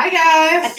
[0.00, 0.76] Hi guys.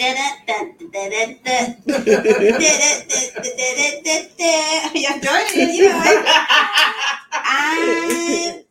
[4.94, 6.24] Yeah, Jordan, you know.
[7.32, 8.64] I'm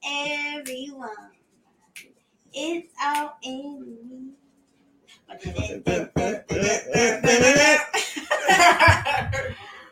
[0.57, 1.09] everyone.
[2.51, 4.31] It's all in me.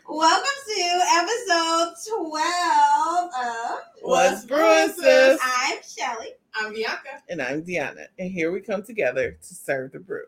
[0.10, 0.82] Welcome to
[1.14, 5.40] episode 12 of What's brewing, sis?
[5.44, 6.30] I'm Shelly.
[6.56, 7.22] I'm Bianca.
[7.30, 10.24] And I'm Deonna, and here we come together to serve the brew.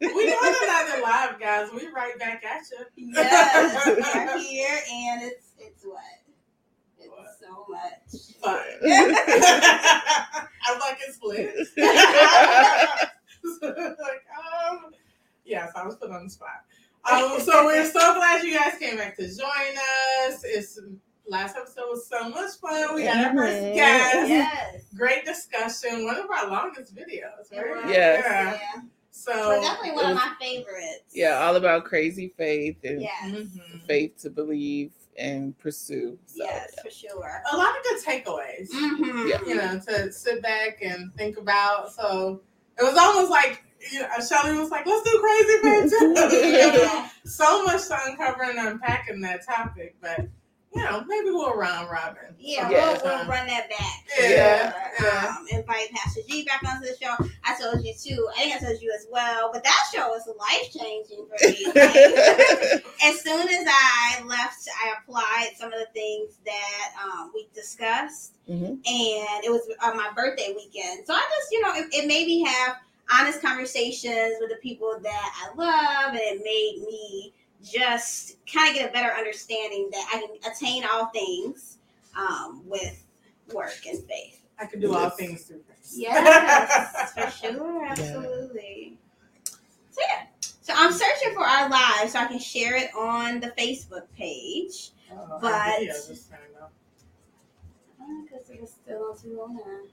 [0.00, 1.68] Woo, We doing another live, guys.
[1.74, 2.62] We right back at
[2.96, 3.12] you.
[3.14, 6.00] Yes, we are here, and it's it's what?
[6.98, 7.28] It's What?
[7.40, 8.34] so much.
[8.40, 8.64] fun.
[10.66, 11.54] I'm like it's lit.
[13.62, 14.24] like,
[14.70, 14.92] um,
[15.44, 16.64] yes, I was put on the spot.
[17.10, 19.76] Um, so we're so glad you guys came back to join
[20.28, 20.42] us.
[20.44, 20.78] It's
[21.26, 22.94] last episode was so much fun.
[22.94, 24.28] We got our first guest.
[24.28, 24.84] Yes.
[24.96, 26.04] Great discussion.
[26.04, 27.50] One of our longest videos.
[27.52, 27.88] Right?
[27.88, 28.22] Yes.
[28.26, 28.52] Yeah.
[28.52, 28.82] Yeah.
[29.10, 31.12] So Well, definitely one of my favorites.
[31.12, 33.24] yeah, all about crazy faith and Yes.
[33.32, 33.86] Mhm.
[33.86, 36.18] faith to believe and pursue.
[36.26, 37.42] So, Yes, for sure.
[37.52, 38.70] a lot of good takeaways.
[38.70, 39.28] Mm-hmm.
[39.28, 39.40] Yeah.
[39.46, 41.92] you know, to sit back and think about.
[41.92, 42.40] So
[42.78, 45.92] it was almost like you know, Shelly was like, "Let's do crazy faith.
[46.00, 46.12] You
[46.84, 50.20] know, so much to uncover and unpack in that topic, but
[50.72, 52.34] you know, maybe we'll round robin.
[52.38, 52.92] Yeah, Yeah.
[53.02, 54.04] We'll, we'll run that back.
[54.20, 55.34] Yeah, yeah.
[55.38, 57.14] Um, invite Pastor G back onto the show.
[57.44, 58.28] I told you too.
[58.36, 59.50] I think I told you as well.
[59.52, 61.66] But that show was life changing for me.
[61.74, 67.48] Like, as soon as I left, I applied some of the things that um, we
[67.54, 68.64] discussed, Mhm.
[68.86, 71.06] and it was on my birthday weekend.
[71.06, 72.76] So I just, you know, it, it made me have
[73.18, 77.32] honest conversations with the people that I love, and it made me
[77.64, 81.78] just kind of get a better understanding that I can attain all things
[82.16, 83.04] um, with
[83.52, 84.42] work and faith.
[84.58, 85.94] I can do all things through Christ.
[85.96, 88.98] Yes, for sure, absolutely.
[89.90, 90.26] So yeah,
[90.60, 94.90] so I'm searching for our live so I can share it on the Facebook page.
[95.12, 96.70] Oh, But- our just turned off.
[98.24, 99.88] Because it was still on 209.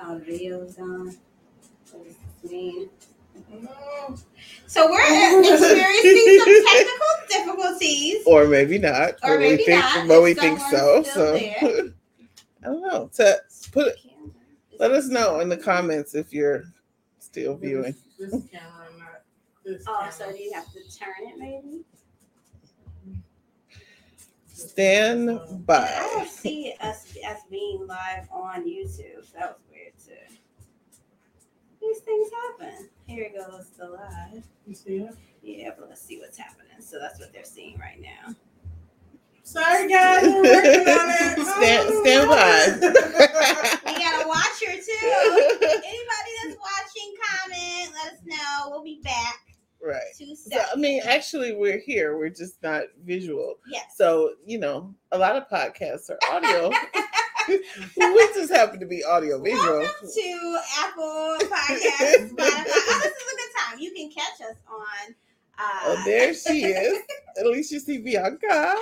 [0.00, 1.16] Oh, the video's on.
[1.92, 2.88] What does this mean?
[3.50, 4.16] No.
[4.66, 5.00] So we're
[5.40, 8.22] experiencing some technical difficulties.
[8.26, 9.14] or maybe not.
[9.22, 11.02] Or but maybe we think, not, But we think so.
[11.02, 11.54] So there.
[12.62, 13.08] I don't know.
[13.12, 13.34] So
[13.72, 13.94] put
[14.78, 16.64] let us know in the comments if you're
[17.18, 17.94] still viewing.
[18.18, 19.22] This, this camera, not
[19.64, 20.12] this Oh, camera.
[20.12, 21.84] so you have to turn it maybe?
[24.46, 25.84] Stand by.
[25.96, 29.30] I don't see us as being live on YouTube.
[29.38, 30.34] That was weird too.
[31.80, 32.28] These things
[32.58, 32.88] happen.
[33.08, 34.44] Here it goes, the live.
[34.66, 35.14] You see it?
[35.42, 36.66] Yeah, but let's see what's happening.
[36.80, 38.34] So that's what they're seeing right now.
[39.44, 40.22] Sorry, guys.
[40.24, 41.46] We're working on it.
[41.46, 42.34] Stand- stand oh.
[42.36, 43.78] by.
[43.88, 45.08] We got a watcher too.
[45.62, 47.92] Anybody that's watching, comment.
[48.04, 48.70] Let us know.
[48.70, 49.38] We'll be back.
[49.82, 50.02] right.
[50.16, 50.68] Two So, seconds.
[50.74, 52.16] I mean, actually, we're here.
[52.18, 53.54] We're just not visual.
[53.68, 53.94] yes.
[53.96, 56.70] So, you know, a lot of podcasts are audio.
[57.96, 59.78] we just happen to be audio visual.
[59.80, 62.64] Welcome to Apple Podcasts, Spotify.
[62.68, 63.78] Oh, this is a good time.
[63.78, 65.14] You can catch us on.
[65.58, 67.02] Uh, Oh, there she is.
[67.38, 68.46] At least you see Bianca.
[68.48, 68.76] Guys,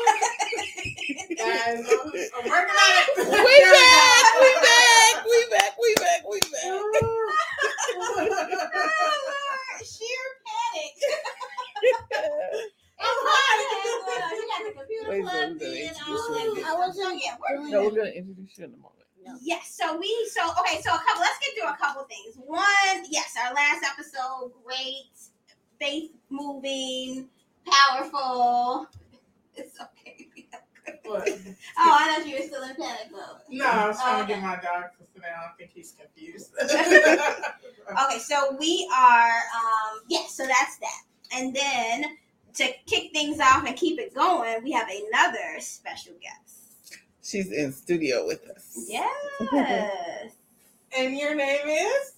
[1.39, 3.17] I'm, I'm working on it.
[3.19, 3.25] We
[3.73, 6.73] back, we back, we back, we back, we back.
[6.75, 7.33] oh,
[9.27, 10.95] Lord, sheer panic.
[13.01, 13.07] You
[14.67, 15.93] the computer Wait, plugged in.
[16.09, 18.93] We're No, we're gonna introduce you in a moment.
[19.43, 22.37] Yes, so we so okay, so a couple let's get through a couple things.
[22.45, 25.11] One, yes, our last episode, great,
[25.81, 27.29] faith moving,
[27.67, 28.87] powerful.
[29.57, 30.29] It's okay.
[31.05, 31.29] What?
[31.29, 33.41] Oh, I thought you were still in panic mode.
[33.51, 35.33] No, I was trying to get my dog sit down.
[35.33, 36.53] I think he's confused.
[36.63, 41.03] Okay, so we are um yes, so that's that.
[41.33, 42.17] And then
[42.57, 46.99] to kick things off and keep it going, we have another special guest.
[47.23, 48.87] She's in studio with us.
[48.89, 49.11] Yes.
[50.99, 52.13] and your name is?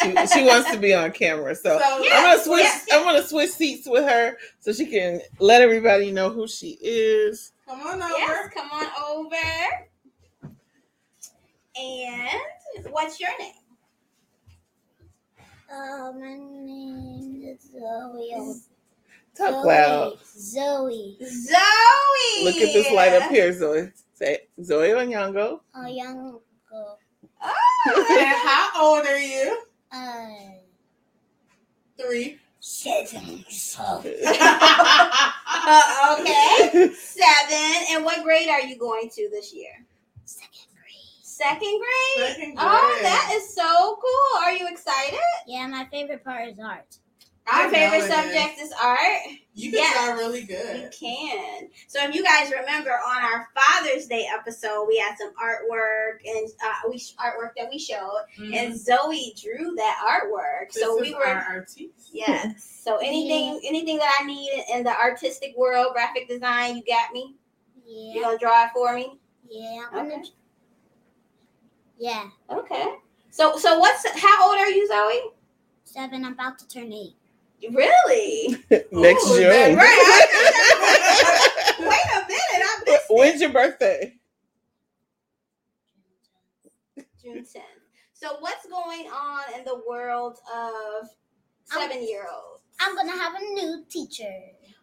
[0.00, 2.10] She, she wants to be on camera, so So, Yeah.
[2.16, 2.62] I'm gonna switch.
[2.62, 6.78] yes, I'm gonna switch seats with her so she can let everybody know who she
[6.82, 7.52] is.
[7.68, 8.14] come on over.
[8.18, 9.36] Yes, come on over.
[11.76, 13.52] And what's your name?
[15.72, 18.60] Uh, my name is Zoie.
[19.34, 19.66] Talk Zoie.
[19.66, 20.18] loud.
[20.38, 21.16] Zoie.
[21.24, 22.44] Zoie.
[22.44, 23.90] Look at this light up here, Zoie.
[24.14, 25.60] Say Zoie Onyango.
[25.74, 26.38] A young
[26.68, 26.98] girl.
[27.42, 29.62] Oh, And how old are you?
[29.90, 30.28] Uh,
[31.98, 32.38] Three.
[32.60, 33.44] seven.
[33.48, 33.82] So.
[36.20, 36.92] okay.
[36.94, 37.86] Seven.
[37.90, 39.72] And what grade are you going to this year?
[41.42, 42.28] Second grade.
[42.28, 42.58] Second grade.
[42.58, 44.42] Oh, that is so cool.
[44.42, 45.18] Are you excited?
[45.46, 46.96] Yeah, my favorite part is art.
[47.52, 49.00] Our favorite subject is art.
[49.54, 50.06] You can Yes.
[50.06, 50.80] draw really good.
[50.80, 51.68] You can.
[51.88, 56.48] So if you guys remember on our Father's Day episode, we had some artwork and
[56.64, 58.54] uh, we artwork that we showed, Mhm.
[58.56, 60.72] and Zoie drew that artwork.
[60.72, 62.10] This so we is were our artiste.
[62.12, 62.62] yes.
[62.84, 67.34] So anything anything that I need in the artistic world, graphic design, you got me.
[67.84, 68.14] Yeah.
[68.14, 69.18] You Yeah, gonna draw it for me?
[69.50, 69.82] yeah.
[69.92, 70.22] I'm gonna.
[72.00, 72.04] Okay.
[72.10, 72.94] Yeah, Okay.
[73.30, 75.30] So so what's how old are you, Zoie?
[75.84, 76.24] seven.
[76.24, 77.14] I'm about to turn eight.
[77.70, 78.56] Really?
[78.92, 79.76] Next Ooh, June.
[79.76, 80.28] right.
[81.80, 84.14] Wait a minute, I missed When's your birthday?
[87.22, 87.60] June 10th.
[88.14, 91.08] So what's going on in the world of
[91.64, 92.62] seven year olds?
[92.80, 94.32] I'm gonna have a new teacher.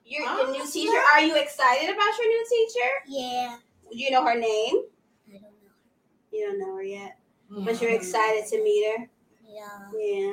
[0.05, 0.91] Your, Oh, your new teacher.
[0.93, 1.05] nice.
[1.13, 2.89] Are you excited about your new teacher?
[3.07, 3.57] Yeah,
[3.91, 4.83] Do you know her name?
[6.33, 6.39] I don't know.
[6.39, 7.17] You don't know her yet,
[7.51, 7.65] Mm-hmm.
[7.65, 9.09] but you're excited to meet her.
[9.47, 10.31] Yeah, Yeah.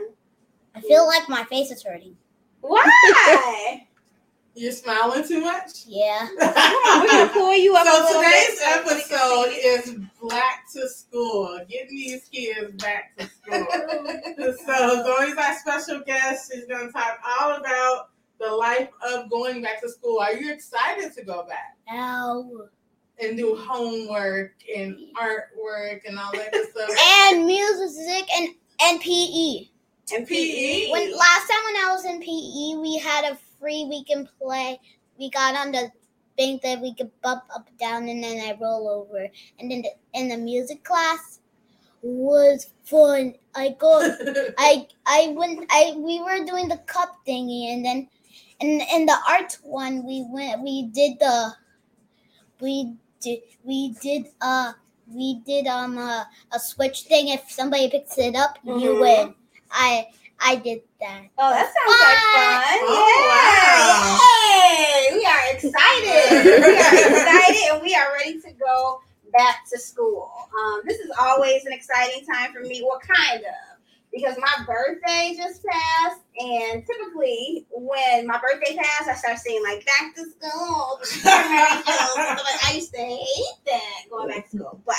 [0.74, 2.16] I feel like my face is hurting.
[2.60, 3.86] Why?
[4.54, 5.84] You're smiling too much.
[5.86, 6.28] Yeah.
[6.40, 7.86] We're gonna pull you up.
[7.86, 12.24] So little today's bit so everybody can episode see is Black to School, getting these
[12.32, 13.66] kids back to school.
[14.66, 16.50] so Zoie's our special guest.
[16.52, 18.08] She's going to talk all about
[18.40, 20.18] the life of going back to school.
[20.20, 22.68] Are you excited to go back Ow.
[23.20, 26.90] And do homework and artwork and all that good stuff?
[27.28, 28.48] And music and
[28.82, 29.68] and PE.
[30.14, 30.90] and PE.
[30.90, 34.78] When last time when I was in PE, we had a free weekend play.
[35.18, 35.90] We got on the
[36.36, 39.26] thing that we could bump up down and then I roll over.
[39.58, 41.40] And then the, in the music class
[42.02, 43.34] was fun.
[43.54, 44.00] I go
[44.58, 48.08] I I went I we were doing the cup thingy and then
[48.60, 51.52] in in the art one we went we did the
[52.60, 54.72] we did we did uh
[55.08, 59.00] we did um a, a switch thing if somebody picks it up you Mhm.
[59.00, 59.34] win.
[59.70, 60.08] I
[60.38, 61.22] I did that.
[61.38, 62.80] Oh, that sounds like fun.
[62.88, 65.16] Oh, Yay!
[65.16, 66.28] We are excited.
[66.66, 69.00] we are excited and we are ready to go
[69.32, 70.30] back to school.
[70.58, 72.82] Um, this is always an exciting time for me.
[72.86, 73.75] Well, kind of.
[74.16, 79.84] Because my birthday just passed, and typically when my birthday passed, I start saying like
[79.84, 81.00] back to school.
[81.26, 84.96] I used to hate that going back to school, but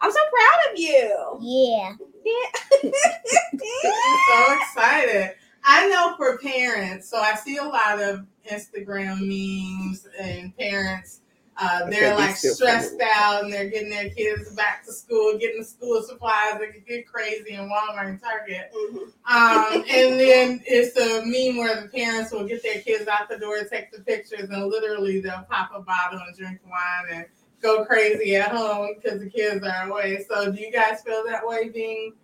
[0.00, 1.38] I'm so proud of you.
[1.42, 1.92] Yeah.
[2.24, 2.90] Yeah.
[4.28, 5.34] so excited.
[5.64, 11.20] I know for parents, so I see a lot of Instagram memes and parents.
[11.62, 15.64] Uh, they're like stressed out and they're getting their kids back to school, getting the
[15.64, 16.58] school supplies.
[16.58, 18.72] They could get crazy in Walmart and Target.
[18.74, 19.12] Mhm.
[19.26, 23.36] Um, and then it's a meme where the parents will get their kids out the
[23.38, 27.26] door, take the pictures, and literally they'll pop a bottle and drink wine and
[27.60, 30.24] go crazy at home because the kids are away.
[30.26, 32.14] So, do you guys feel that way being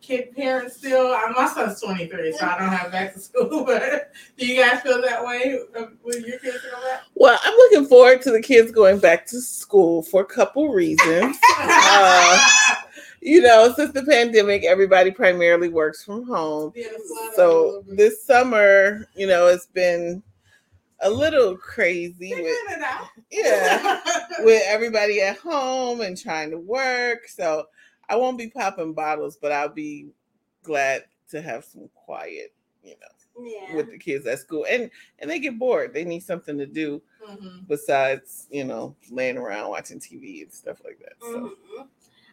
[0.00, 1.08] kid parents still?
[1.08, 4.80] Uh, My son's 23, so I don't have back to school, but do you guys
[4.82, 7.02] feel that way uh, when your kids go back?
[7.14, 11.38] Well, I'm looking forward to the kids going back to school for a couple reasons.
[11.62, 12.38] Uh,
[13.20, 16.72] you know, since the pandemic, everybody primarily works from home.
[16.74, 20.22] Yeah, it's a lot of So this summer, you know, it's been
[21.02, 22.56] a little crazy with
[23.30, 24.00] yeah,
[24.40, 27.28] with everybody at home and trying to work.
[27.28, 27.66] So
[28.10, 30.08] I won't be popping bottles, but I'll be
[30.64, 33.76] glad to have some quiet, you know, Yeah.
[33.76, 34.66] with the kids at school.
[34.68, 35.94] And and they get bored.
[35.94, 37.68] They need something to do Mhm.
[37.68, 41.14] besides, you know, laying around watching TV and stuff like that.
[41.20, 41.88] So Mhm.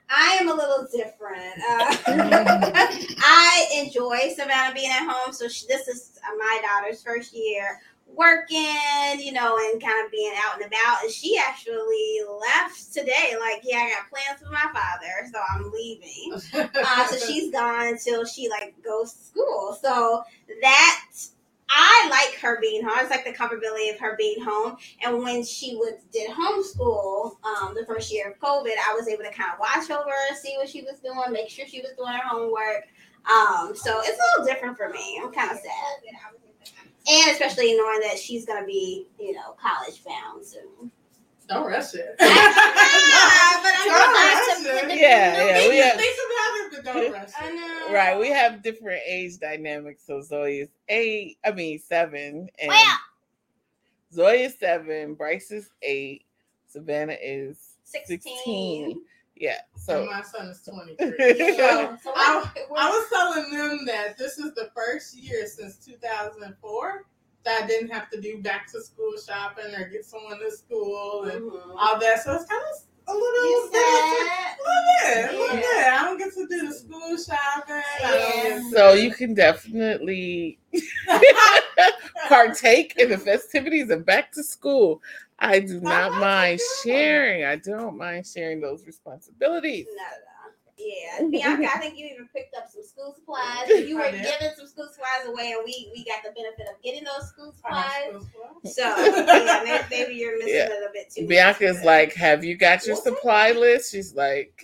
[0.10, 1.54] I am a little different.
[1.70, 1.96] Uh,
[3.20, 5.32] I enjoy Savannah being at home.
[5.34, 7.82] So she, this is uh, my daughter's first year
[8.14, 11.04] working, you know, and kind of being out and about.
[11.04, 13.36] And she actually left today.
[13.40, 16.40] Like, yeah, I got plans with my father, so I'm leaving.
[16.54, 19.78] Uh, so she's gone until she like goes to school.
[19.82, 20.24] So
[20.62, 21.06] that
[21.70, 22.98] I like her being home.
[23.00, 24.78] It's like the comfortability of her being home.
[25.04, 29.24] And when she was did homeschool, um, the first year of COVID, I was able
[29.24, 31.92] to kind of watch over her, see what she was doing, make sure she was
[31.98, 32.88] doing her homework.
[33.30, 35.20] Um, so it's a little different for me.
[35.22, 36.47] I'm kind of sad.
[37.10, 40.92] And especially knowing that she's gonna be, you know, college bound soon.
[41.48, 42.16] Don't rush it.
[42.20, 45.00] but I'm Don't rush to- it.
[45.00, 47.56] Yeah, yeah, Think- we have- think about it, but don't rush I it.
[47.56, 47.94] know.
[47.94, 50.04] right, we have different age dynamics.
[50.06, 52.98] So Zoie is eight, I mean seven, and Well,
[54.14, 56.26] Zoie is seven, Bryce is eight,
[56.68, 58.20] Savannah is 16.
[58.20, 59.02] 16.
[59.40, 59.58] Yeah.
[59.74, 60.98] And So my son is 23.
[61.58, 67.06] So So I, I was telling them that this is the first year since 2004
[67.46, 71.24] that I didn't have to do back to school shopping or get someone to school
[71.26, 71.76] and Mhm.
[71.78, 72.24] all that.
[72.24, 73.82] So it's kind of a little You bit.
[73.82, 75.88] A little bit, a little bit.
[75.88, 77.84] I don't get to do the school shopping.
[78.02, 78.62] Yeah.
[78.74, 80.60] So you can definitely
[82.28, 85.02] partake in the festivities of back to school.
[85.40, 86.94] I do not mind a good one.
[86.94, 87.44] sharing.
[87.46, 89.88] I don't mind sharing those responsibilities.
[89.96, 90.27] No, no.
[90.90, 93.68] Yeah, Bianca, I think you even picked up some school supplies.
[93.70, 97.04] You were giving some school supplies away, and we we got the benefit of getting
[97.04, 98.24] those school supplies.
[98.74, 100.66] So yeah, maybe, maybe you're missing Yeah.
[100.72, 101.22] it a bit too.
[101.24, 101.30] much.
[101.30, 104.64] Bianca's like, "Have you got your supply list?" She's like,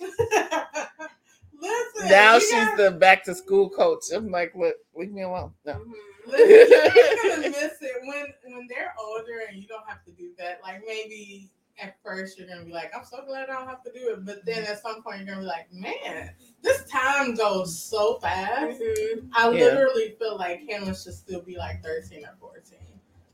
[1.60, 5.22] Listen, "Now you she's gotta- the back to school coach." I'm like, "Look, leave me
[5.22, 5.74] alone." No.
[5.74, 5.92] Mhm.
[6.26, 10.30] Listen, you're gonna miss it when when they're older and you don't have to do
[10.38, 10.60] that.
[10.62, 11.50] Like maybe
[11.82, 14.24] at first you're gonna be like, I'm so glad I don't have to do it.
[14.24, 16.30] But then at some point you're gonna be like, man,
[16.62, 18.80] this time goes so fast.
[18.80, 19.28] Mhm.
[19.34, 19.64] I Yeah.
[19.64, 22.78] literally feel like him should still be like 13 or 14.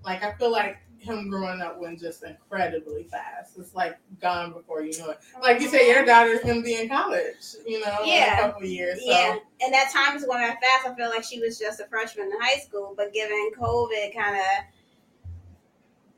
[0.03, 3.57] Like I feel like him growing up went just incredibly fast.
[3.59, 5.19] It's like gone before you know it.
[5.43, 8.33] Like you said, your daughter's gonna be in college, you know, Yeah.
[8.33, 8.99] in a couple years.
[9.01, 9.11] So.
[9.11, 10.87] Yeah, and that time is going by fast.
[10.87, 14.37] I feel like she was just a freshman in high school, but given COVID, kind
[14.37, 14.43] of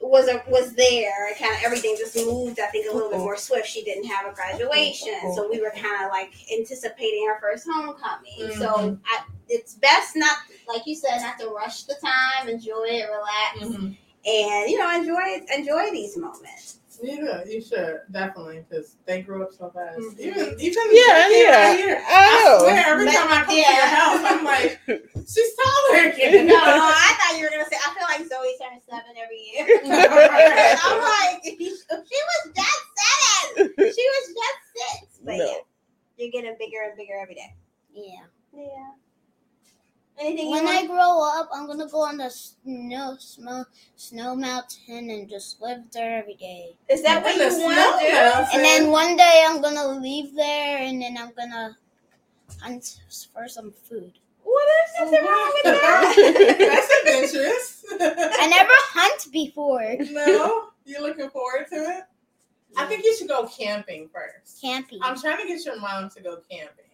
[0.03, 1.31] was a, was there.
[1.39, 2.59] Kind of everything just moved.
[2.61, 3.67] I think a little bit more swift.
[3.69, 8.53] She didn't have a graduation, so we were kind of like anticipating her first homecoming.
[8.59, 9.01] So Mhm.
[9.07, 10.37] I, it's best not,
[10.69, 12.49] like you said, not to rush the time.
[12.49, 13.97] Enjoy it, relax, Mhm.
[14.27, 16.79] and you know, enjoy enjoy these moments.
[17.03, 19.99] Yeah, you should definitely because they grew up so fast.
[19.99, 20.19] Mhm.
[20.21, 21.69] Even even Yeah, the yeah.
[21.69, 23.77] right here, I I swear every But- time I come to yeah.
[23.77, 24.81] your house, I'm like,
[25.29, 26.47] she's taller again.
[26.47, 27.77] No, I thought you were gonna say.
[27.77, 29.81] I feel like Zoie turns seven every year.
[30.85, 33.73] I'm like, she was just seven.
[33.77, 34.61] She was just
[35.01, 35.19] six.
[35.25, 35.45] But No.
[35.47, 35.55] yeah,
[36.17, 37.55] you're getting bigger and bigger every day.
[37.93, 38.27] Yeah.
[38.55, 38.93] Yeah.
[40.21, 43.65] Anything When I grow up, I'm gonna go on the snow snow
[43.97, 46.77] snow mountain and just live there every day.
[46.89, 48.13] Is that what you want snow to do?
[48.13, 48.47] mountain.
[48.55, 51.77] And then one day I'm gonna leave there, and then I'm gonna
[52.61, 53.01] hunt
[53.33, 54.13] for some food.
[54.45, 56.57] What is nothing wrong with that?
[57.07, 57.85] That's adventurous.
[58.01, 59.97] I never hunt before.
[60.11, 62.05] no, you're looking forward to it?
[62.77, 64.61] I think you should go camping first.
[64.61, 64.99] Camping.
[65.03, 66.85] I'm trying to get your mom to go camping.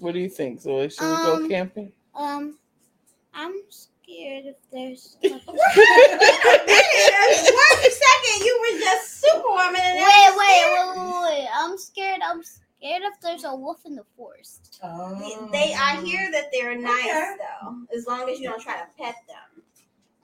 [0.00, 0.88] What do you think, Zoie?
[0.88, 1.92] Should we go Um, camping?
[2.14, 2.58] Um,
[3.34, 5.16] I'm scared if there's.
[5.22, 5.38] Wait a
[7.90, 11.48] second, you were just superwoman and Wait, wait, wait, wait, wait!
[11.54, 12.20] I'm scared.
[12.24, 14.80] I'm scared if there's a wolf in the forest.
[14.82, 15.48] Oh.
[15.52, 17.36] They, I hear that they're nice Okay.
[17.62, 19.62] though, as long as you don't try to pet them.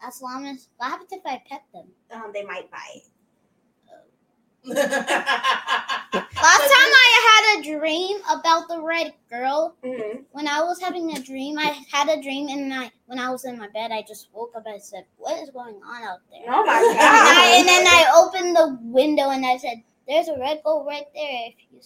[0.06, 1.86] As long as what happens if I pet them?
[2.10, 3.02] Um, they might bite.
[6.12, 9.76] Last time I had a dream about the red girl.
[9.84, 10.20] Mm-hmm.
[10.32, 13.44] When I was having a dream, I had a dream, and I when I was
[13.44, 14.64] in my bed, I just woke up.
[14.66, 17.58] And I said, "What is going on out there?" Oh my And, I, god!
[17.60, 21.48] and then I opened the window and I said, "There's a red girl right there.
[21.48, 21.80] If you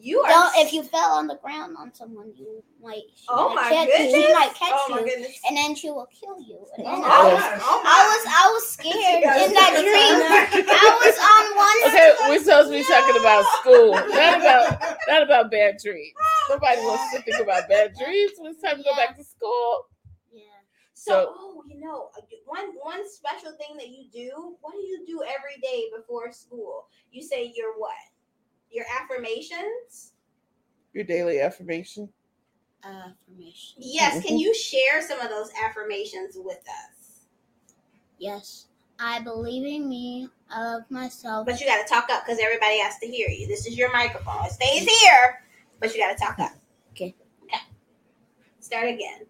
[0.00, 0.28] You are.
[0.28, 3.02] don't, if you fell on the ground on someone, you might.
[3.16, 4.14] she oh might my catch goodness!
[4.14, 4.22] You.
[4.22, 5.40] She might catch oh my you, goodness!
[5.48, 6.58] and then she will kill you.
[6.76, 7.62] And oh then Oh I my was.
[7.64, 10.18] Oh I was, I was scared Yeah, in that dream.
[10.22, 11.78] a I was on one.
[11.88, 16.14] Okay, we're supposed to be talking about school, not about not about bad dreams.
[16.48, 19.86] Nobody wants to think about bad dreams when it's time to go back to school.
[20.32, 20.42] Yeah.
[20.94, 24.56] So, So- oh, you know, uh, one one special thing that you do.
[24.60, 26.86] What do you do every day before school?
[27.10, 27.92] You say your what?
[28.70, 30.12] Your affirmations.
[30.92, 32.08] Your daily affirmation.
[32.84, 33.76] Affirmation.
[33.78, 34.22] Yes.
[34.22, 34.36] Can mm-hmm.
[34.36, 37.26] you share some of those affirmations with us?
[38.18, 38.66] Yes.
[38.98, 40.28] I believe in me.
[40.50, 41.46] I love myself.
[41.46, 43.46] But you got to talk up because everybody has to hear you.
[43.46, 44.44] This is your microphone.
[44.44, 45.42] It stays here,
[45.78, 46.52] but you got to talk up.
[46.92, 47.14] Okay.
[47.44, 47.58] Okay.
[48.60, 49.26] Start again.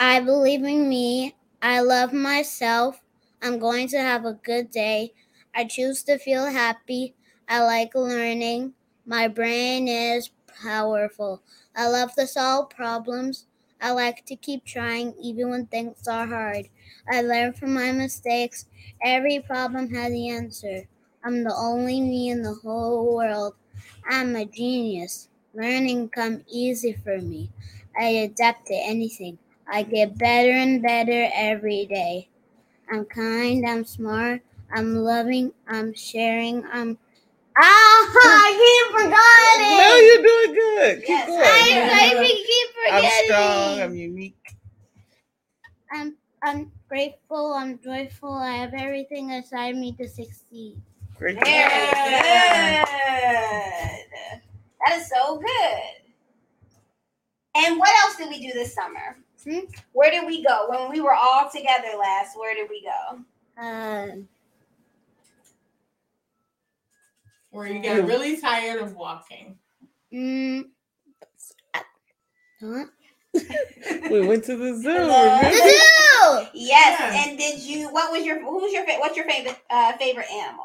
[0.00, 1.36] I believe in me.
[1.60, 3.00] I love myself.
[3.42, 5.12] I'm going to have a good day.
[5.54, 7.14] I choose to feel happy.
[7.52, 8.72] I like learning.
[9.04, 10.30] My brain is
[10.62, 11.42] powerful.
[11.76, 13.46] I love to solve problems.
[13.80, 16.68] I like to keep trying even when things are hard.
[17.06, 18.66] I learn from my mistakes.
[19.04, 20.88] Every problem has an answer.
[21.22, 23.54] I'm the only me in the whole world.
[24.08, 25.28] I'm a genius.
[25.54, 27.50] Learning come easy for me.
[27.94, 29.36] I adapt to anything.
[29.70, 32.28] I get better and better every day.
[32.90, 34.42] I'm kind, I'm smart,
[34.72, 36.98] I'm loving, I'm sharing, I'm
[37.56, 39.76] I keep forgetting.
[39.78, 40.94] No, you're doing good.
[41.00, 41.40] Keep Yes, going.
[41.40, 41.44] I,
[42.18, 43.80] I keep I'm strong.
[43.82, 44.56] I'm unique.
[45.92, 50.80] I'm I'm grateful, I'm joyful, I have everything inside me to succeed.
[51.16, 51.36] Great.
[51.36, 52.84] Very Yeah.
[52.84, 54.42] good.
[54.84, 55.82] That is so good.
[57.54, 59.18] And what else did we do this summer?
[59.44, 59.60] Hmm?
[59.92, 62.36] Where did we go when we were all together last?
[62.36, 63.18] Where did we go?
[63.62, 64.28] Um
[67.52, 69.56] where you get really tired of walking?
[70.12, 70.64] Mm.
[72.60, 72.84] Huh?
[74.10, 74.82] We went to the zoo.
[74.82, 76.46] The zoo!
[76.54, 77.00] Yes.
[77.00, 77.24] Yeah.
[77.26, 77.88] And did you?
[77.92, 78.40] What was your?
[78.44, 78.84] Who's your?
[78.98, 79.56] What's your favorite?
[79.70, 80.64] Uh, favorite animal?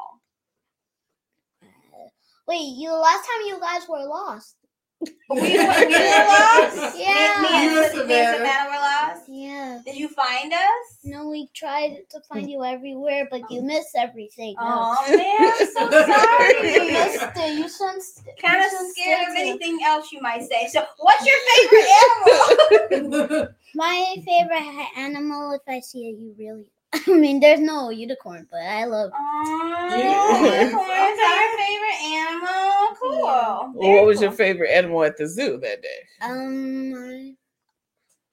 [2.46, 4.56] Wait, you last time you guys were lost.
[5.00, 6.96] We were, we were lost.
[6.98, 7.42] Yeah.
[7.42, 8.36] Me, me and You me and Savannah.
[8.36, 9.22] Savannah were lost.
[9.28, 9.67] Yeah.
[10.08, 10.98] Did you find us?
[11.04, 14.54] No, we tried to find you everywhere, but you missed everything.
[14.58, 16.72] Oh man, I'm so sorry.
[16.74, 17.58] You missed it.
[17.58, 18.04] You shouldn't.
[18.42, 20.68] kind of scared of to- anything else you might say.
[20.72, 23.48] So, what's your favorite animal?
[23.74, 26.70] My favorite animal, if I see it, you really.
[26.94, 29.10] I mean, there's no unicorn, but I love.
[29.14, 30.40] Oh, Yeah.
[30.40, 32.96] unicorns are your favorite animal.
[33.00, 33.22] Cool.
[33.22, 34.22] Well, Very what was cool.
[34.24, 36.00] your favorite animal at the zoo that day?
[36.22, 37.34] Um, I-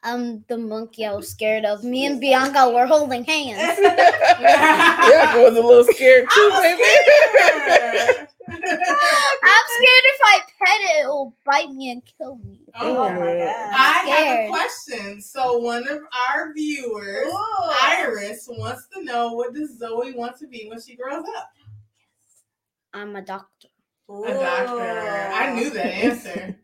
[0.05, 1.83] um, the monkey I was scared of.
[1.83, 3.57] Me and Bianca were holding hands.
[3.81, 6.83] yeah, I was a little scared too, baby.
[8.47, 12.62] I'm scared if I pet it, it will bite me and kill me.
[12.79, 13.74] Oh my god.
[13.74, 15.21] I have a question.
[15.21, 17.71] So one of our viewers, Ooh.
[17.81, 21.51] Iris, wants to know what does Zoie want to be when she grows up?
[22.93, 23.69] I'm a doctor.
[24.07, 25.31] A doctor.
[25.33, 26.59] I knew that answer.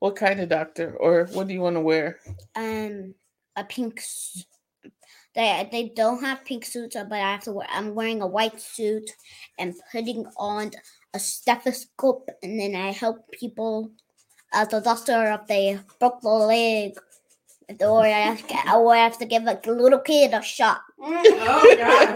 [0.00, 2.18] What kind of doctor, or what do you want to wear?
[2.56, 3.14] Um,
[3.56, 3.98] a pink.
[3.98, 4.44] s-
[5.34, 7.68] They they don't have pink suits, uh, but I have to wear.
[7.70, 9.08] I'm wearing a white suit
[9.58, 10.72] and putting on
[11.14, 13.92] a stethoscope, and then I help people.
[14.52, 16.98] As a doctor, if they broke the leg,
[17.78, 20.80] or I have to, or I have to give a little kid a shot.
[20.98, 21.22] Mm.
[21.46, 22.08] Oh God.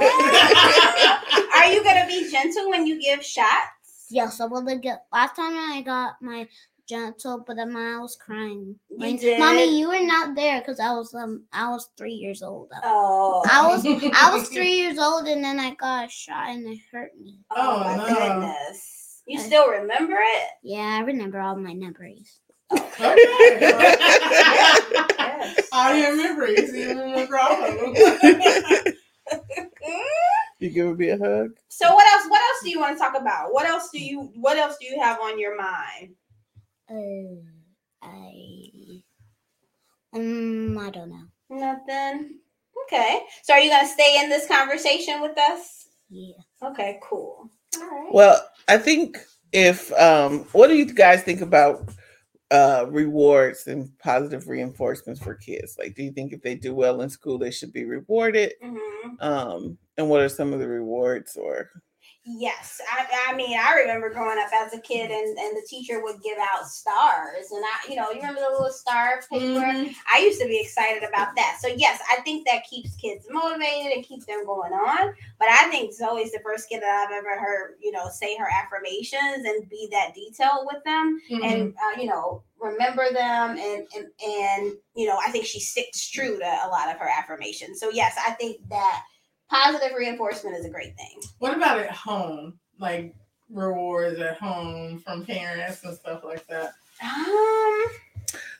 [1.55, 4.09] Are you gonna be gentle when you give shots?
[4.11, 5.05] Yes, I will get.
[5.13, 6.49] Last time I got my
[6.87, 8.79] gentle, but then I was crying.
[8.91, 9.39] You Like, did?
[9.39, 12.71] Mommy, you were not there because I was um I was three years old.
[12.83, 13.43] Oh.
[13.51, 16.79] I was I was three years old and then I got a shot and it
[16.93, 17.39] hurt me.
[17.51, 18.07] Oh, Oh, my no.
[18.15, 19.23] goodness.
[19.27, 20.49] You I- still remember it?
[20.63, 22.41] Yeah, I remember all my memories.
[22.73, 23.15] Okay.
[25.19, 25.69] Yes.
[25.73, 28.95] All your memories, you remember all of them.
[30.61, 31.51] You give me a hug?
[31.69, 32.27] So what else?
[32.31, 33.53] What else do you want to talk about?
[33.53, 34.31] What else do you?
[34.37, 36.15] What else do you have on your mind?
[36.91, 37.41] Uh,
[38.03, 39.03] I
[40.13, 41.27] um I don't know.
[41.51, 42.39] Nothing.
[42.87, 43.21] Okay.
[43.43, 45.89] So are you gonna stay in this conversation with us?
[46.11, 46.37] Yeah.
[46.63, 47.01] Okay.
[47.03, 47.51] Cool.
[47.79, 48.09] All right.
[48.13, 49.19] Well, I think
[49.53, 51.89] if um what do you guys think about
[52.51, 55.77] uh rewards and positive reinforcements for kids?
[55.79, 58.53] Like do you think if they do well in school they should be rewarded?
[58.63, 59.23] Mhm.
[59.23, 61.71] Um and what are some of the rewards or
[62.27, 66.03] Yes, I, I mean, I remember growing up as a kid, and, and the teacher
[66.03, 69.45] would give out stars, and I, you know, you remember the little star paper.
[69.45, 69.95] Mhm.
[70.11, 71.59] I used to be excited about that.
[71.61, 75.15] So yes, I think that keeps kids motivated and keeps them going on.
[75.39, 78.49] But I think Zoie's the first kid that I've ever heard, you know, say her
[78.51, 81.45] affirmations and be that detailed with them, Mhm.
[81.45, 86.09] and uh, you know, remember them, and and and you know, I think she sticks
[86.09, 87.81] true to a lot of her affirmations.
[87.81, 89.05] So yes, I think that
[89.49, 91.21] positive reinforcement is a great thing.
[91.39, 92.59] What about at home?
[92.79, 93.15] Like
[93.51, 96.73] rewards at home from parents and stuff like that.
[97.03, 97.85] Um,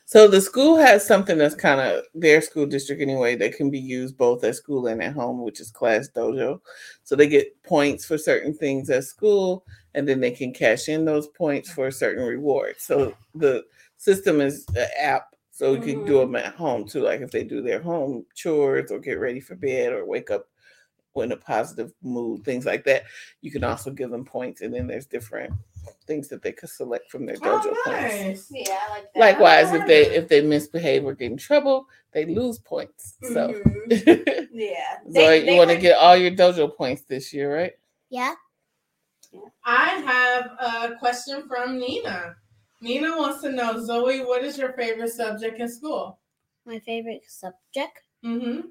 [0.07, 3.79] so the school has something that's kind of their school district anyway that can be
[3.79, 6.59] used both at school and at home, which is class dojo.
[7.03, 11.05] So they get points for certain things at school, and then they can cash in
[11.05, 12.83] those points for a certain rewards.
[12.83, 13.63] So the
[13.97, 17.01] system is an app, so you can do them at home too.
[17.01, 20.47] Like if they do their home chores or get ready for bed or wake up
[21.23, 23.03] in a positive mood, things like that.
[23.41, 25.53] You can also give them points, and then there's different
[26.07, 28.47] things that they could select from their dojo Oh, points.
[28.51, 29.19] yeah, I like that.
[29.19, 33.15] Likewise, I if they if they misbehave or get in trouble, they lose points.
[33.21, 34.47] So, Mhm.
[34.51, 37.73] yeah, so They- they you want to get all your dojo points this year, right?
[38.09, 38.35] Yeah.
[39.65, 42.35] I have a question from Nina.
[42.81, 46.19] Nina wants to know, Zoie, what is your favorite subject in school?
[46.65, 47.99] My favorite subject.
[48.23, 48.67] Mm-hmm.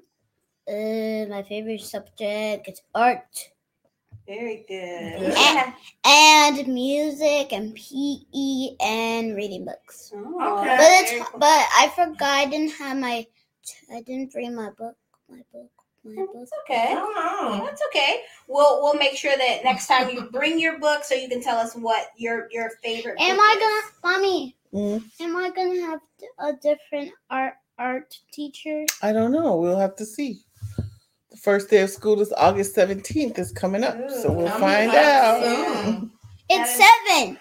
[0.67, 3.51] Uh, my favorite subject is art
[4.27, 5.19] very good.
[5.19, 5.33] Good.
[5.37, 5.73] Yeah.
[6.03, 10.11] and music and PE and reading books.
[10.15, 10.75] Oh, Okay.
[10.77, 11.39] But it's cool.
[11.39, 11.47] but
[11.77, 13.27] I forgot I didn't have my
[13.93, 14.95] I didn't bring my book
[15.29, 15.69] my book
[16.03, 16.29] my book.
[16.41, 16.95] It's okay.
[16.97, 18.21] Oh, That's okay.
[18.47, 21.57] We'll we'll make sure that next time you bring your book, so you can tell
[21.59, 23.17] us what your your favorite.
[23.19, 23.61] Am book I is.
[24.01, 24.55] gonna, mommy?
[24.73, 25.99] Mm, Am I gonna have
[26.39, 28.85] a different art art teacher?
[29.03, 29.57] I don't know.
[29.57, 30.41] We'll have to see.
[31.45, 33.37] The first day of school is August seventeenth.
[33.37, 35.43] is coming up, so we'll find out.
[35.43, 36.11] soon.
[36.49, 37.37] It's That seven.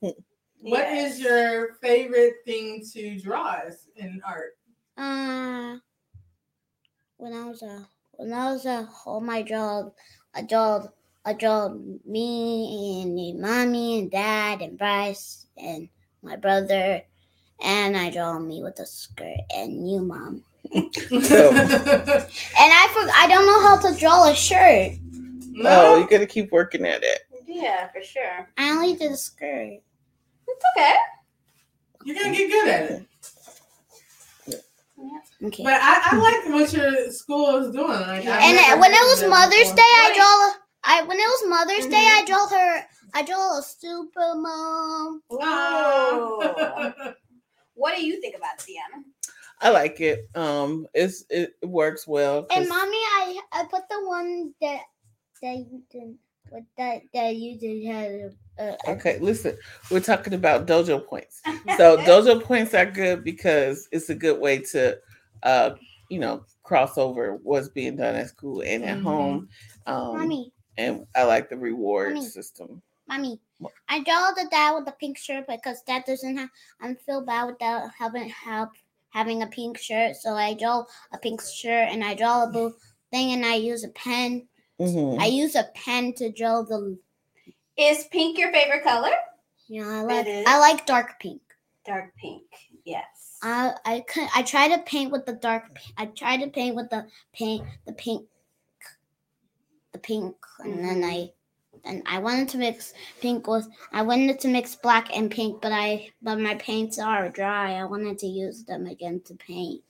[0.60, 1.20] What is Yes.
[1.20, 4.56] your favorite thing to draw as in art?
[4.96, 5.76] Uh,
[7.18, 9.90] when I was a when I was a home, I draw
[10.34, 10.86] I draw
[11.26, 15.90] I draw me and mommy and dad and Bryce and
[16.22, 17.02] my brother,
[17.62, 20.44] and I draw me with a skirt and you, mom.
[20.72, 24.92] So- And I for, I don't know how to draw a shirt.
[25.64, 27.20] Oh, you gotta keep working at it.
[27.46, 28.48] Yeah, for sure.
[28.56, 29.78] I only did a skirt.
[30.48, 30.96] It's okay.
[32.04, 33.06] you're gonna get good at it.
[35.42, 35.62] Okay.
[35.62, 37.88] But I, I like what your school is doing.
[37.88, 39.72] Like, I've And when it was Mother's.
[39.72, 40.16] Day, I Wait.
[40.16, 40.64] draw.
[40.84, 42.26] I when it was Mother's Day, I mm-hmm.
[42.26, 42.86] draw her.
[43.14, 45.22] I draw a super mom.
[45.30, 47.12] Oh.
[47.74, 49.02] what do you think about it, Deonna?
[49.60, 50.28] I like it.
[50.34, 52.46] Um, it's it works well.
[52.54, 54.80] And mommy, I I put the one that
[55.42, 56.18] that you didn't
[56.50, 58.36] with that that you did had.
[58.58, 59.56] Uh, Okay, listen,
[59.90, 61.42] we're talking about dojo points.
[61.76, 64.96] So dojo points are good because it's a good way to,
[65.42, 65.70] uh,
[66.08, 69.02] you know, cross over what's being done at school and at Mhm.
[69.02, 69.48] home.
[69.86, 72.28] Um, mommy, and I like the reward Mommy.
[72.28, 72.82] system.
[73.08, 73.40] mommy?
[73.88, 76.48] I draw the dad with the pink shirt because dad doesn't have.
[76.80, 78.70] I feel bad without having help
[79.14, 82.74] having a pink shirt, so I draw a pink shirt and I draw a blue
[83.12, 84.48] thing and I use a pen.
[84.80, 85.20] Mhm.
[85.20, 86.98] I use a pen to draw the.
[87.76, 89.14] Is pink your favorite color?
[89.68, 90.44] Yeah, I like is.
[90.46, 91.40] I like dark pink.
[91.86, 92.42] Dark pink.
[92.84, 93.38] Yes.
[93.40, 95.64] I I could I try to paint with the dark.
[95.96, 98.26] I try to paint with the paint the pink,
[99.92, 101.32] the pink, and then I,
[101.84, 103.68] and I wanted to mix pink with.
[103.92, 107.74] I wanted to mix black and pink, but I but my paints are dry.
[107.74, 109.82] I wanted to use them again to paint.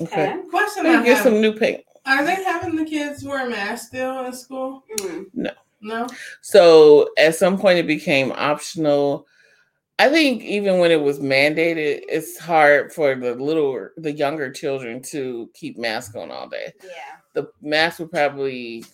[0.00, 0.36] Okay.
[0.50, 1.84] Question Hey, I get have: some new paint.
[2.06, 4.84] Are they having the kids wear masks still in school?
[4.98, 5.50] Mm.
[5.82, 6.06] No.
[6.40, 9.26] So at some point it became optional.
[9.98, 15.02] I think even when it was mandated, it's hard for the little the younger children
[15.10, 16.72] to keep masks on all day.
[16.82, 17.16] Yeah.
[17.34, 18.84] The masks were probably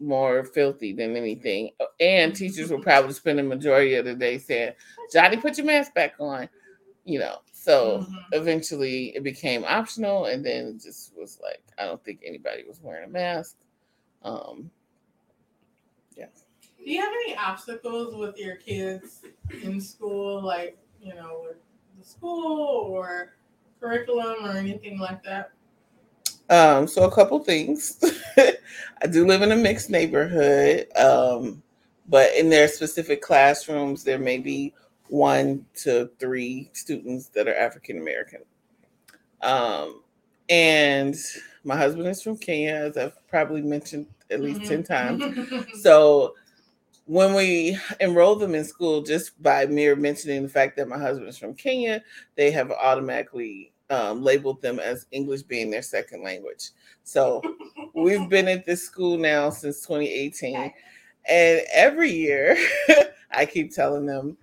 [0.00, 1.70] more filthy than anything.
[2.00, 4.72] And teachers would probably spend the majority of the day saying,
[5.12, 6.48] Johnny, put your mask back on.
[7.04, 7.38] You know.
[7.52, 8.24] So Mhm.
[8.32, 12.80] eventually it became optional and then it just was like I don't think anybody was
[12.80, 13.56] wearing a mask.
[14.22, 14.70] Um
[16.16, 16.26] yeah.
[16.60, 19.22] Do you have any obstacles with your kids
[19.62, 21.56] in school, like you know, with
[21.98, 23.34] the school or
[23.80, 25.52] curriculum or anything like that?
[26.48, 27.98] Um, so a couple things.
[29.02, 31.62] I do live in a mixed neighborhood, um,
[32.08, 34.72] but in their specific classrooms, there may be
[35.08, 38.40] one to three students that are African American.
[39.42, 40.02] Um,
[40.48, 41.16] and
[41.64, 44.68] my husband is from Kenya, as I've probably mentioned at least Mhm.
[44.68, 45.66] 10 times.
[45.82, 46.34] So
[47.06, 51.28] when we enroll them in school, just by mere mentioning the fact that my husband
[51.28, 52.02] is from Kenya,
[52.36, 56.70] they have automatically um, labeled them as English being their second language.
[57.04, 57.40] So
[57.94, 60.72] we've been at this school now since 2018,
[61.28, 62.56] and every year
[63.30, 64.36] I keep telling them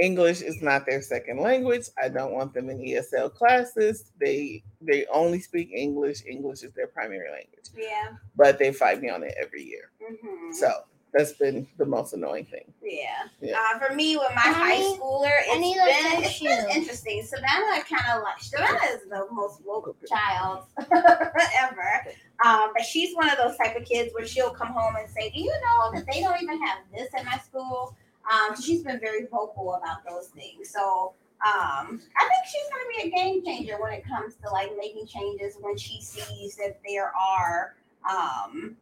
[0.00, 1.86] English is not their second language.
[2.02, 4.12] I don't want them in ESL classes.
[4.20, 6.22] They they only speak English.
[6.26, 8.16] English is their primary language, Yeah.
[8.36, 9.90] but they fight me on it every year.
[10.00, 10.70] hmm So
[11.12, 12.72] that's been the most annoying thing.
[12.82, 13.28] Yeah.
[13.40, 13.56] Yeah.
[13.74, 17.22] Uh, for me, with my I high need- schooler, it's need been, it's been interesting.
[17.24, 22.04] Savannah kind of like Savannah is the most woke child ever.
[22.44, 25.30] Um, but she's one of those type of kids where she'll come home and say,
[25.30, 27.96] "Do you know that they don't even have this at my school?"
[28.30, 30.70] Um, so she's been very vocal about those things.
[30.70, 31.14] So
[31.46, 34.70] um, I think she's going to be a game changer when it comes to like
[34.78, 37.74] making changes when she sees that there are
[38.08, 38.76] um,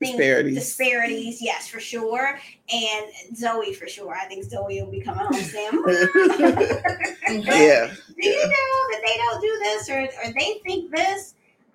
[0.00, 0.54] things- Disparities.
[0.54, 2.38] Disparities, yes, for sure.
[2.72, 4.14] And Zoie, for sure.
[4.14, 5.72] I think Zoie will be coming home saying,
[7.28, 7.92] yeah.
[8.20, 11.34] do you know that they don't do this or, or they think this?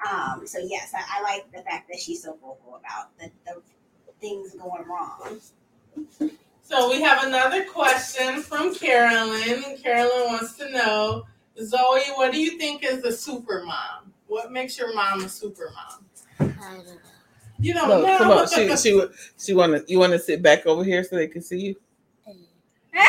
[0.10, 3.62] Um, so yes, I, I like the fact that she's so vocal about the, the
[4.22, 5.40] things going wrong.
[6.62, 9.78] So we have another question from Carolyn.
[9.82, 11.26] Carolyn wants to know,
[11.62, 14.14] Zoie, what do you think is a super mom?
[14.28, 16.06] What makes your mom a super mom?
[16.40, 16.94] I don't know.
[17.60, 18.48] You don't No, come on.
[18.48, 19.02] She she
[19.38, 21.76] she want to you want to sit back over here so they can see you.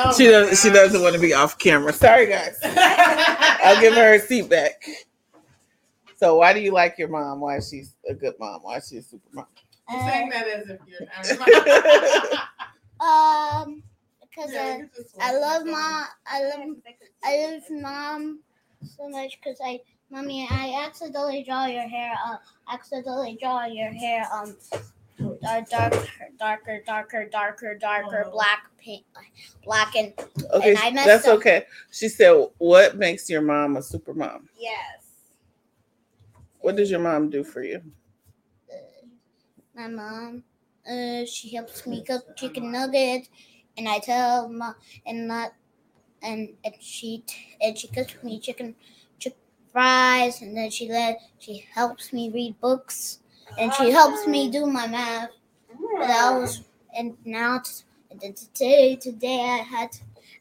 [0.00, 1.92] Oh she doesn't she doesn't want to be off camera.
[1.92, 2.56] Sorry guys.
[2.64, 4.84] I'll give her a seat back.
[6.16, 7.40] So why do you like your mom?
[7.40, 8.60] Why is she a good mom?
[8.62, 9.46] Why is she a super mom?
[9.90, 11.08] You're saying that as if you're
[13.00, 13.64] not.
[13.64, 13.82] Um,
[14.20, 16.04] because Yeah, I, you just I love to- mom.
[16.26, 16.76] I love
[17.24, 18.40] I love mom
[18.96, 22.14] so much because I, mommy, I accidentally draw your hair.
[22.26, 22.36] Uh,
[22.72, 24.26] accidentally draw your hair.
[24.32, 24.56] Um,
[25.42, 26.06] dark, darker,
[26.38, 28.30] darker, darker, darker, darker, Oh.
[28.30, 29.04] black, pink,
[29.64, 30.12] black, and
[30.54, 31.38] Okay, And I messed that's up.
[31.38, 31.66] okay.
[31.90, 34.48] She said, "What makes your mom a super mom?
[34.56, 35.04] Yes.
[36.60, 37.82] What does your mom do for you?"
[38.72, 39.06] uh,
[39.74, 40.44] my mom.
[40.88, 43.28] uh, she helps me cook chicken nuggets,
[43.76, 45.52] and I tell mom and not
[46.22, 47.24] and and she
[47.60, 48.74] and she cooks me chicken
[49.72, 53.20] fries, and then she let she helps me read books,
[53.58, 55.30] and she helps me do my math.
[55.68, 56.62] But that was
[56.96, 57.62] and now
[58.10, 59.90] and then today today I had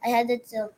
[0.04, 0.70] I had it to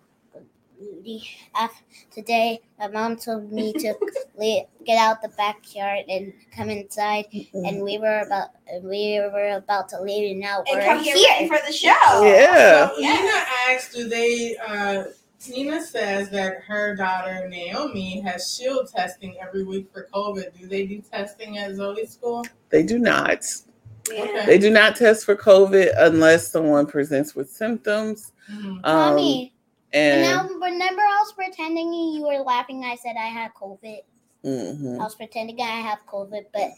[1.03, 1.21] the
[1.61, 3.93] af- today my mom told me to
[4.85, 8.49] get out the backyard and come inside and we were about
[8.83, 11.47] we were about to leave and now and we're come get here.
[11.47, 12.23] for the show.
[12.23, 12.87] Yeah.
[12.87, 13.21] So Yes.
[13.21, 15.03] Nina asked, do they, uh,
[15.47, 20.57] Nina says that her daughter Naomi has shield testing every week for COVID.
[20.59, 22.45] Do they do testing at Zoie's school?
[22.69, 23.45] They do not.
[24.11, 24.23] Yeah.
[24.23, 24.45] Okay.
[24.45, 28.33] They do not test for COVID unless someone presents with symptoms.
[28.51, 28.81] Mhm.
[28.83, 29.53] Um, Mommy,
[29.93, 32.83] and and now remember I was pretending you were laughing.
[32.83, 34.01] I said I had COVID.
[34.43, 34.99] Mhm.
[34.99, 36.71] I was pretending I have COVID, but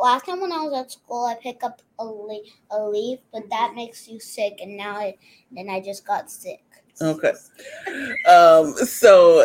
[0.00, 3.48] last time when I was at school, I picked up a leaf, a leaf, but
[3.50, 5.16] that makes you sick, and now I,
[5.50, 6.62] then I just got sick.
[7.00, 7.32] Okay.
[8.28, 9.44] Um, so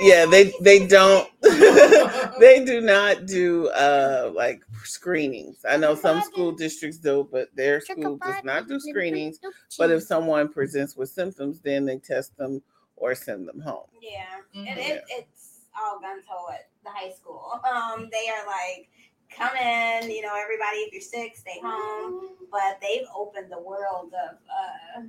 [0.00, 5.64] yeah, they they don't they do not do uh like screenings.
[5.68, 9.38] I know some school districts do, but their school does not do screenings.
[9.78, 12.62] But if someone presents with symptoms, then they test them
[12.96, 13.86] or send them home.
[14.00, 17.60] Yeah, and it, it's all gun ho at the high school.
[17.64, 18.88] Um, they are like,
[19.30, 20.78] come in, you know, everybody.
[20.78, 22.36] If you're sick, stay home.
[22.50, 25.02] But they've opened the world of uh,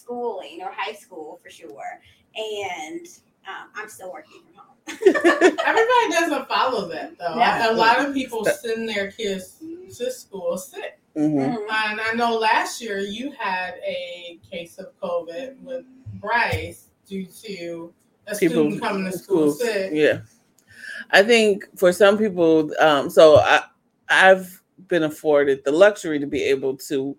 [0.00, 2.00] schooling or high school for sure.
[2.34, 3.06] And
[3.48, 4.76] um, I'm still working from home.
[5.66, 7.34] Everybody doesn't follow that though.
[7.34, 7.70] No.
[7.70, 9.62] A lot of people send their kids
[9.98, 10.98] to school sick.
[11.16, 11.34] Mhm.
[11.34, 11.66] Mhm.
[11.70, 15.84] And I know last year you had a case of COVID with
[16.20, 17.92] Bryce due to
[18.26, 19.90] a People student coming to school schools, sick.
[19.92, 20.20] Yeah.
[21.10, 23.62] I think for some people, um, so I
[24.08, 27.16] I've been afforded the luxury to be able to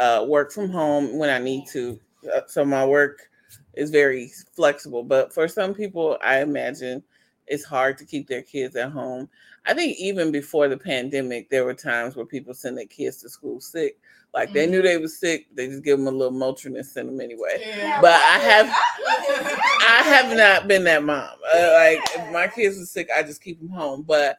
[0.00, 2.00] uh, work from home when I need to.
[2.34, 3.28] Uh, so my work
[3.74, 5.04] is very flexible.
[5.04, 7.02] But for some people, I imagine
[7.46, 9.28] it's hard to keep their kids at home.
[9.66, 13.28] I think even before the pandemic, there were times where people send their kids to
[13.28, 13.98] school sick.
[14.32, 17.08] Like they knew they was sick, they just give them a little Motrin and send
[17.08, 17.58] them anyway.
[17.60, 18.00] Yeah.
[18.00, 18.66] But I have
[19.88, 21.30] I have not been that mom.
[21.54, 24.02] Uh, like if my kids are sick, I just keep them home.
[24.02, 24.38] But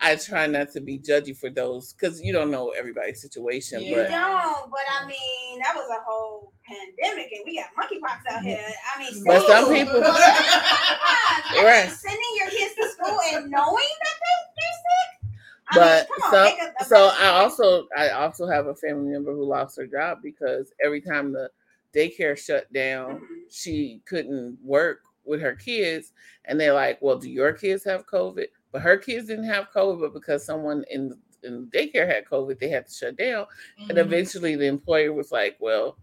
[0.00, 3.80] I try not to be judgy for those because you don't know everybody's situation.
[3.82, 8.30] You But don't, but I mean, that was a whole pandemic, and we got monkeypox
[8.34, 8.60] out here.
[8.94, 10.00] I mean, But some people-
[11.64, 11.88] Right.
[11.90, 15.30] sending your kids to school and knowing that they, they're sick.
[15.70, 18.74] I mean, but on, so make a- a so I also I also have a
[18.74, 21.50] family member who lost her job because every time the
[21.94, 23.26] daycare shut down, Mhm.
[23.50, 26.12] she couldn't work with her kids,
[26.44, 30.00] and they're like, "Well, do your kids have COVID?" But her kids didn't have COVID,
[30.00, 33.46] but because someone in the in daycare had COVID, they had to shut down.
[33.88, 34.02] And Mhm.
[34.02, 35.96] eventually the employer was like, well,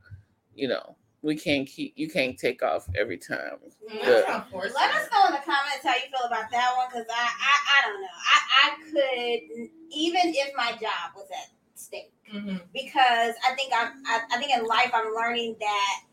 [0.55, 3.57] you know, we can't keep, you can't take off every time.
[4.03, 4.43] That's Yeah.
[4.43, 4.75] unfortunate.
[4.75, 7.55] Let us know in the comments how you feel about that one, because I, I
[7.75, 8.17] I don't know.
[8.35, 12.13] I I could even if my job was at stake.
[12.33, 12.61] Mhm.
[12.71, 16.03] because I think I'm, I, I think in life I'm learning that,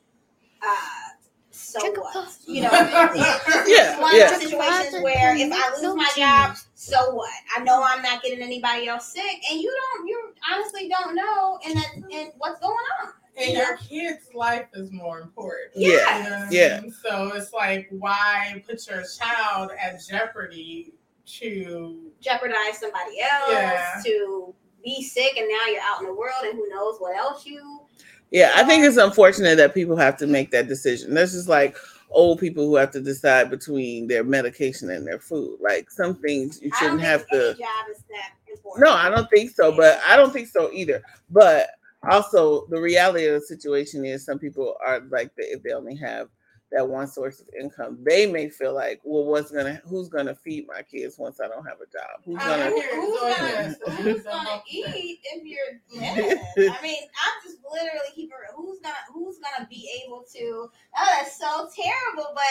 [0.62, 1.10] uh,
[1.58, 2.36] so Trick or what?
[2.46, 4.24] You know, it's, it's Yeah, one yeah.
[4.26, 7.30] of those situations where if I lose my job, so what?
[7.56, 11.58] I know I'm not getting anybody else sick, and you don't, you honestly don't know,
[11.66, 13.12] and that, and what's going on.
[13.40, 15.70] And your kid's life is more important.
[15.76, 15.88] Yeah.
[16.18, 16.80] You know what I Yeah.
[16.80, 16.90] mean?
[16.92, 20.94] So it's like, why put your child at jeopardy
[21.38, 24.00] to Jeopardize somebody else Yeah.
[24.04, 27.44] to be sick, and now you're out in the world, and who knows what else
[27.46, 27.82] you.
[28.30, 31.14] Yeah, I think it's unfortunate that people have to make that decision.
[31.14, 31.76] That's just like
[32.10, 35.58] old people who have to decide between their medication and their food.
[35.60, 36.22] Like some mm-hmm.
[36.22, 37.54] things you I don't shouldn't have any to.
[37.54, 38.84] job is that important.
[38.84, 39.72] No, I don't think so.
[39.72, 41.02] But I don't think so either.
[41.30, 41.70] But
[42.10, 45.96] also, the reality of the situation is some people are like that if they only
[45.96, 46.28] have
[46.70, 50.66] that one source of income, they may feel like, well, what's gonna, who's gonna feed
[50.68, 52.20] my kids once I don't have a job?
[52.26, 52.70] Who's gonna?
[52.70, 56.38] hear Who- who's gonna, who's gonna eat if you're dead?
[56.58, 60.70] I mean, I'm just literally it- Who's gonna Who's gonna be able to?
[60.96, 62.32] Oh, that's so terrible.
[62.34, 62.44] But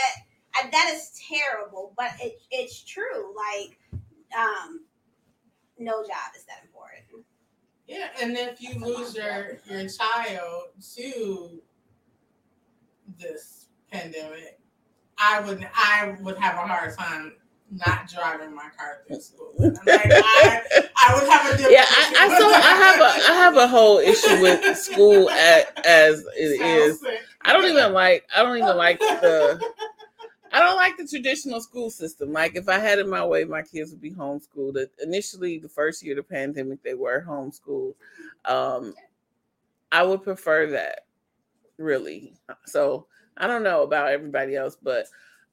[0.56, 1.94] I, that is terrible.
[1.98, 3.36] But it, it's true.
[3.36, 3.80] Like,
[4.38, 4.82] um,
[5.78, 7.26] no job is that important.
[7.88, 10.64] Yeah, and if you lose your your child
[10.96, 11.62] to
[13.18, 14.60] this pandemic,
[15.18, 17.34] I would I would have a hard time
[17.72, 19.54] not driving my car through school.
[19.60, 20.62] I'm like, I,
[20.96, 23.68] I would have a different yeah, I, I so I have a I have a
[23.68, 27.04] whole issue with school at, as it is.
[27.42, 29.62] I don't even like I don't even like the
[30.54, 32.32] I don't like the traditional school system.
[32.32, 34.78] Like if I had it my way, my kids would be homeschooled.
[35.04, 37.96] Initially, the first year of the pandemic, they were homeschooled.
[38.46, 38.94] Um,
[39.92, 41.06] I would prefer that,
[41.78, 42.34] really.
[42.66, 45.08] So I don't know about everybody else, but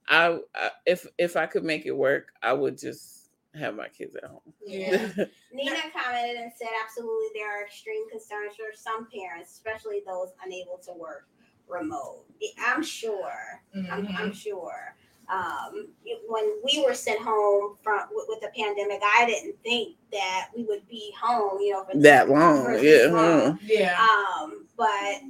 [0.08, 4.16] I, I if if I could make it work, I would just have my kids
[4.16, 4.40] at home.
[4.66, 5.08] Yeah.
[5.52, 10.78] Nina commented and said, absolutely, there are extreme concerns for some parents, especially those unable
[10.84, 11.28] to work
[11.68, 12.24] remote.
[12.60, 13.62] I'm sure.
[13.74, 14.18] I'm, Mhm.
[14.18, 14.96] I'm sure.
[15.28, 15.88] Um,
[16.28, 20.64] when we were sent home from with, with the pandemic, I didn't think that we
[20.64, 23.06] would be home, you know, for that long, for yeah.
[23.06, 23.40] long.
[23.52, 23.56] huh.
[23.62, 24.06] Yeah.
[24.06, 25.22] Um, but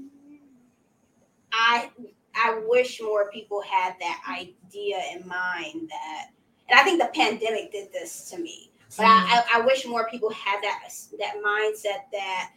[1.52, 1.90] I
[2.36, 6.26] I wish more people had that idea in mind that,
[6.68, 8.70] and I think the pandemic did this to me.
[8.96, 10.80] But I, I, I wish more people had that
[11.18, 12.50] that mindset that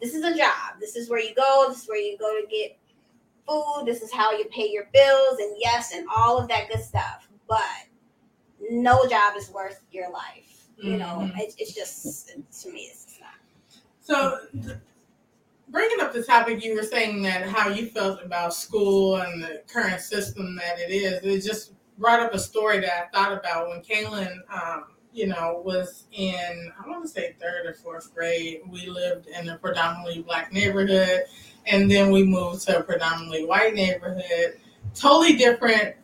[0.00, 0.80] this is a job.
[0.80, 1.66] This is where you go.
[1.68, 2.76] This is where you go to get
[3.48, 3.84] food.
[3.86, 7.28] This is how you pay your bills, and yes, and all of that good stuff.
[7.48, 7.60] But
[8.70, 10.68] no job is worth your life.
[10.78, 11.38] You know, Mhm.
[11.38, 12.28] it's, it's just
[12.62, 13.34] to me, it's just not.
[14.00, 14.78] So, th-
[15.72, 19.62] bringing up the topic, you were saying that how you felt about school and the
[19.66, 21.24] current system that it is.
[21.24, 25.62] It just brought up a story that I thought about when Kaylin, um, you know,
[25.64, 28.60] was in, I want to say third or fourth grade.
[28.68, 31.22] We lived in a predominantly black neighborhood,
[31.66, 34.58] and then we moved to a predominantly white neighborhood.
[34.94, 35.96] Totally different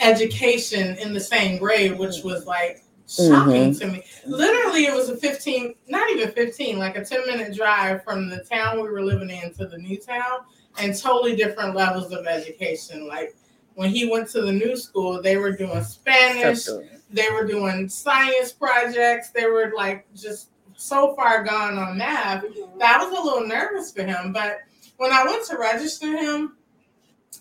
[0.00, 3.78] education in the same grade, which was like shocking mm-hmm.
[3.78, 4.04] to me.
[4.26, 8.38] Literally it was a 15 not even 15 like a 10 minute drive from the
[8.44, 10.40] town we were living in to the new town
[10.78, 13.06] and totally different levels of education.
[13.06, 13.36] Like
[13.74, 16.66] when he went to the new school they were doing spanish
[17.10, 22.44] they were doing science projects they were like just so far gone on math.
[22.78, 24.32] That was a little nervous for him.
[24.32, 24.58] But
[24.98, 26.56] when I went to register him,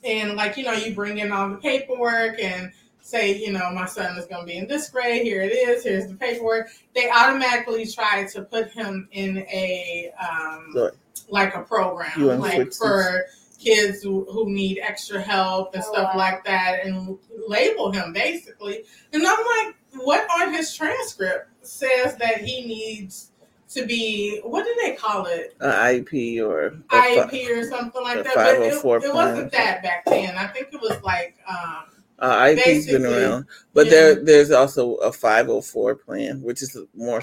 [0.04, 2.72] and like you know, you bring in all the paperwork and
[3.06, 5.22] say, you know, my son is going to be in this grade.
[5.22, 5.84] Here it is.
[5.84, 6.70] Here's the paperwork.
[6.96, 10.90] They automatically try to put him in a um,
[11.30, 13.26] like a program, like for
[13.60, 16.20] kids who, who need extra help and Oh, stuff wow.
[16.20, 18.84] like that, and label him basically.
[19.14, 23.32] And I'm like, what on his transcript says that he needs
[23.70, 24.40] to be?
[24.44, 25.56] What do they call it?
[25.60, 28.34] An IEP or a IEP or something like that.
[28.34, 30.36] But it, it wasn't that back then.
[30.38, 31.86] I think it was like, um,
[32.20, 33.92] uh, IEP's been around, but yeah.
[33.92, 37.22] there there's also a 504 plan, which is more.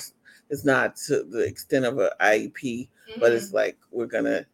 [0.50, 3.37] It's not to the extent of an IEP, but mhm.
[3.37, 4.44] it's like we're gonna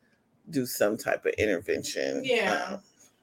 [0.50, 2.22] do some type of intervention.
[2.24, 2.68] Yeah.
[2.70, 2.78] uh,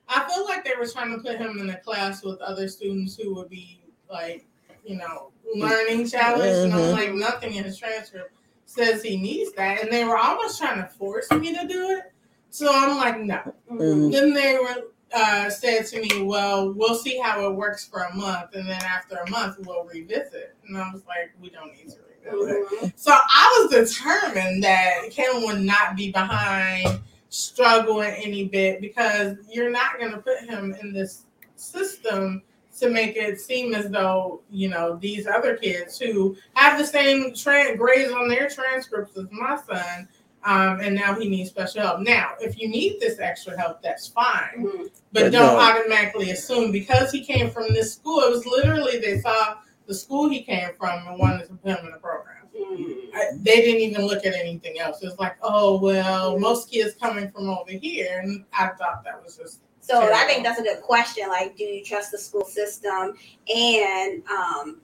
[0.08, 3.15] I feel like they were trying to put him in a class with other students
[3.15, 4.45] who would be like,
[4.86, 6.65] you know, learning challenged.
[6.65, 6.91] And I'm Mhm.
[6.93, 8.32] like, nothing in his transcript
[8.65, 9.82] says he needs that.
[9.82, 12.12] And they were almost trying to force me to do it.
[12.49, 13.54] So I'm like, no.
[13.71, 14.12] Mhm.
[14.12, 18.13] Then they were uh, said to me, well, we'll see how it works for a
[18.15, 18.54] month.
[18.54, 20.56] And then after a month, we'll revisit.
[20.67, 21.97] And I was like, we don't need to
[22.34, 22.69] revisit.
[22.69, 22.93] Mhm.
[22.95, 26.99] So I was determined that Kevin would not be behind,
[27.30, 31.23] struggling any bit, because you're not going to put him in this
[31.56, 32.43] system
[32.80, 37.32] to make it seem as though you know these other kids who have the same
[37.32, 40.10] tran grades on their transcripts as my son.
[40.45, 41.99] Um, and now he needs special help.
[42.01, 44.58] Now, if you need this extra help, that's fine.
[44.58, 44.84] Mhm.
[45.12, 45.60] But But don't no.
[45.60, 48.21] automatically assume because he came from this school.
[48.21, 49.55] It was literally they saw
[49.88, 52.47] the school he came from and wanted to put him in the program.
[52.55, 52.95] Mhm.
[53.15, 55.01] I, they didn't even look at anything else.
[55.01, 59.21] It was like, oh well, most kids coming from over here, and I thought that
[59.23, 61.27] was just So I think that's a good question.
[61.27, 63.15] Like, do you trust the school system?
[63.53, 64.81] And um,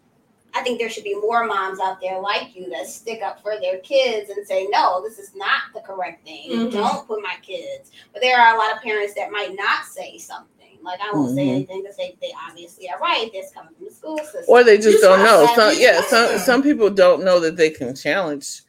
[0.53, 3.53] I think there should be more moms out there like you that stick up for
[3.59, 6.49] their kids and say, no, this is not the correct thing.
[6.51, 6.71] Mhm.
[6.71, 7.91] Don't put my kids.
[8.13, 10.77] But there are a lot of parents that might not say something.
[10.83, 11.55] Like, I won't say Mhm.
[11.55, 13.29] anything because say they obviously are right.
[13.31, 14.43] This coming from the school system.
[14.47, 15.45] or they just don't know.
[15.55, 18.63] Some yeah, some some people don't know that they can challenge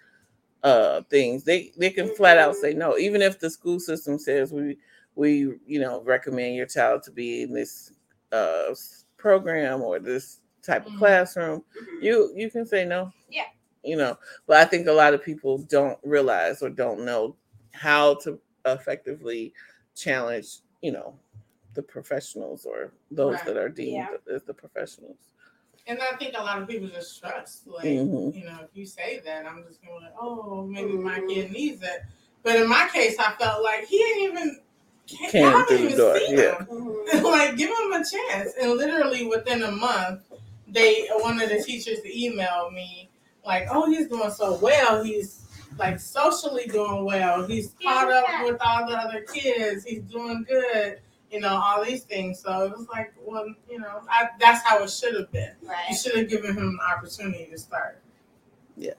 [0.62, 1.42] uh things.
[1.45, 4.79] They they can flat out say no, even if the school system says we
[5.14, 7.92] we you know recommend your child to be in this
[8.31, 8.75] uh
[9.16, 10.98] program or this type of Mhm.
[10.98, 11.64] classroom.
[11.81, 12.03] Mhm.
[12.03, 13.12] You you can say no.
[13.29, 13.46] Yeah.
[13.83, 14.16] You know,
[14.47, 17.36] but I think a lot of people don't realize or don't know
[17.72, 19.53] how to effectively
[19.97, 21.18] challenge, you know,
[21.74, 23.47] the professionals or those Right.
[23.47, 24.34] that are deemed Yeah.
[24.34, 25.16] as the professionals.
[25.89, 28.34] And I think a lot of people just trust, like, Mhm.
[28.36, 31.28] you know, if you say that, I'm just going to, like, oh, maybe my Mhm.
[31.28, 32.03] kid needs it.
[32.45, 34.61] But in my case, I felt like he ain't even,
[35.24, 36.64] I Came haven't through the even door, seen yeah.
[36.64, 36.97] him.
[37.24, 38.53] Like, give him a chance.
[38.61, 40.22] And literally within a month,
[40.73, 43.11] they one of the teachers emailed me
[43.45, 45.03] like, "Oh, he's doing so well.
[45.03, 45.47] He's
[45.79, 47.47] like socially doing well.
[47.47, 49.85] He's caught up with all the other kids.
[49.85, 51.01] He's doing good.
[51.31, 54.83] You know, all these things." So it was like, well, you know, I, that's how
[54.83, 55.55] it should have been.
[55.91, 58.03] You should have given him an opportunity to start.
[58.77, 58.95] Yeah.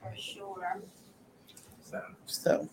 [0.00, 0.80] For sure.
[1.82, 2.68] So So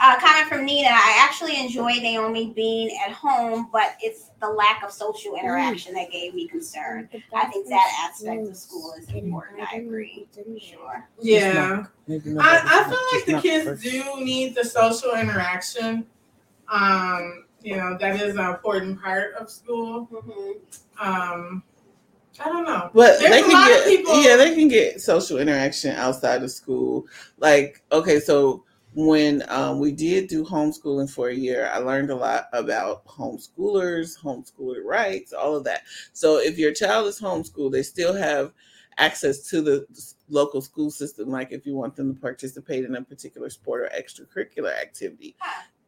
[0.00, 0.88] Uh, comment from Nina.
[0.90, 6.10] I actually enjoy Naomi being at home, but it's the lack of social interaction that
[6.12, 7.08] gave me concern.
[7.34, 9.60] I think that aspect of school is important.
[9.72, 10.28] I agree.
[10.60, 11.08] Sure.
[11.20, 11.84] Yeah.
[12.08, 16.06] I, I feel like the kids do need the social interaction.
[16.68, 20.08] Um, you know, that is an important part of school.
[20.12, 21.04] Mm-hmm.
[21.04, 21.62] Um,
[22.40, 22.90] I don't know.
[22.94, 25.96] But There's they a can lot of get people- yeah, they can get social interaction
[25.96, 27.06] outside of school.
[27.38, 28.64] Like okay, so
[28.98, 34.20] when um, we did do homeschooling for a year, I learned a lot about homeschoolers,
[34.20, 35.82] homeschooler rights, all of that.
[36.12, 38.50] So if your child is homeschooled, they still have
[38.96, 39.86] access to the
[40.28, 41.28] local school system.
[41.28, 45.36] Like if you want them to participate in a particular sport or extracurricular activity,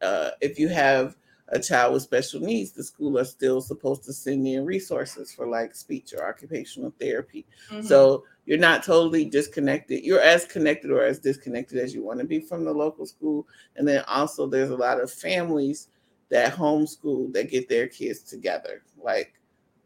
[0.01, 1.17] uh, if you have
[1.51, 5.47] a child with special needs, the school are still supposed to send in resources for
[5.47, 7.45] like speech or occupational therapy.
[7.71, 7.83] Mhm.
[7.85, 10.03] So you're not totally disconnected.
[10.03, 13.47] You're as connected or as disconnected as you want to be from the local school.
[13.75, 15.89] And then also there's a lot of families
[16.29, 18.83] that homeschool that get their kids together.
[19.01, 19.33] Like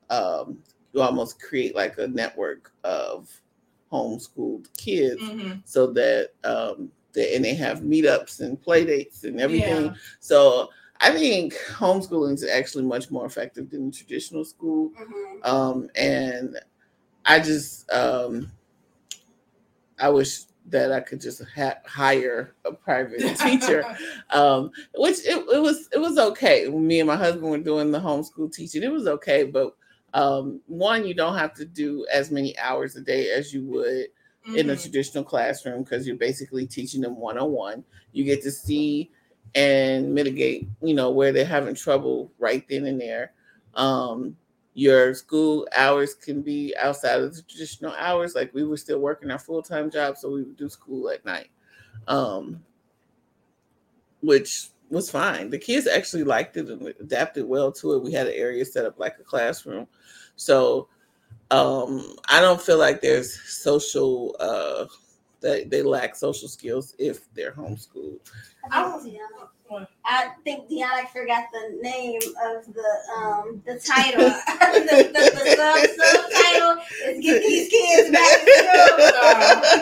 [0.10, 0.60] um,
[0.94, 3.30] you almost create like a network of
[3.92, 5.62] homeschooled kids Mhm.
[5.66, 9.86] so that um they, and they have meetups and play dates and everything.
[9.86, 9.94] Yeah.
[10.20, 10.70] So
[11.02, 14.92] I think homeschooling is actually much more effective than traditional school.
[14.92, 15.52] Mm-hmm.
[15.52, 16.58] Um, and
[17.26, 18.52] I just um,
[20.00, 23.86] I wish that I could just ha- hire a private teacher,
[24.32, 26.68] um, which it, it was it was okay.
[26.68, 29.44] Me and my husband were doing the homeschool teaching, it was okay.
[29.44, 29.76] But
[30.14, 34.08] um, one, you don't have to do as many hours a day as you would
[34.56, 34.82] in a Mhm.
[34.82, 37.84] traditional classroom because you're basically teaching them one on one.
[38.12, 39.12] You get to see
[39.56, 43.34] and mitigate, you know, where they're having trouble right then and there.
[43.74, 44.36] Um,
[44.74, 48.36] your school hours can be outside of the traditional hours.
[48.36, 51.26] Like we were still working our full time job, so we would do school at
[51.26, 51.50] night,
[52.08, 52.62] um,
[54.22, 55.50] which was fine.
[55.50, 58.04] The kids actually liked it and adapted well to it.
[58.04, 59.88] We had an area set up like a classroom,
[60.36, 60.90] so
[61.52, 64.86] um i don't feel like there's social uh
[65.46, 68.20] that they lack social skills if they're homeschooled
[68.72, 69.14] I think
[69.70, 74.22] Deonna- I think Deonna forgot the name of the um the title.
[74.24, 78.54] the, the, the sub subtitle is get these kids back to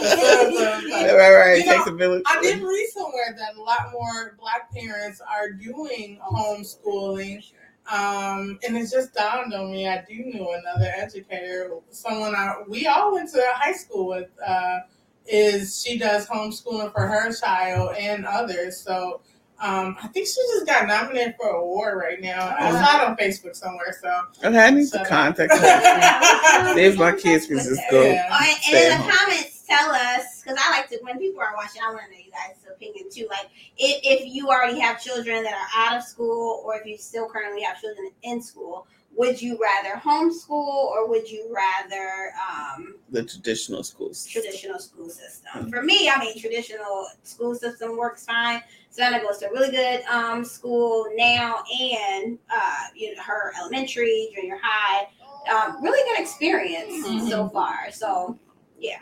[0.09, 0.63] school.
[1.13, 3.91] Right right You it takes know, a village I did read somewhere that a lot
[3.91, 7.43] more black parents are doing homeschooling.
[7.91, 9.87] Um, and it just dawned on me.
[9.89, 14.29] I do know another educator, someone I, we all went to high school with.
[14.45, 14.79] Uh,
[15.27, 18.79] is she does homeschooling for her child and others.
[18.81, 19.21] So
[19.61, 22.53] um, I think she just got nominated for an award right now.
[22.59, 23.95] I saw it on Facebook somewhere.
[24.01, 28.37] So okay i need to contact her if my kids can just go Yeah.
[28.41, 29.11] And, and in at the home.
[29.11, 31.81] comments, tell us because I like to when people are watching.
[31.81, 33.27] I want to know you guys' opinion too.
[33.29, 36.97] Like if, if you already have children that are out of school, or if you
[36.97, 38.85] still currently have children in school,
[39.15, 45.69] would you rather homeschool or would you rather um, the traditional schools traditional school system?
[45.71, 48.61] For me, I mean traditional school system works fine.
[48.89, 54.29] Savannah goes to a really good um, school now, and uh, you know her elementary,
[54.35, 55.07] junior high,
[55.51, 57.29] um, really good experience Mhm.
[57.29, 57.91] so far.
[57.91, 58.37] So
[58.79, 58.99] yeah.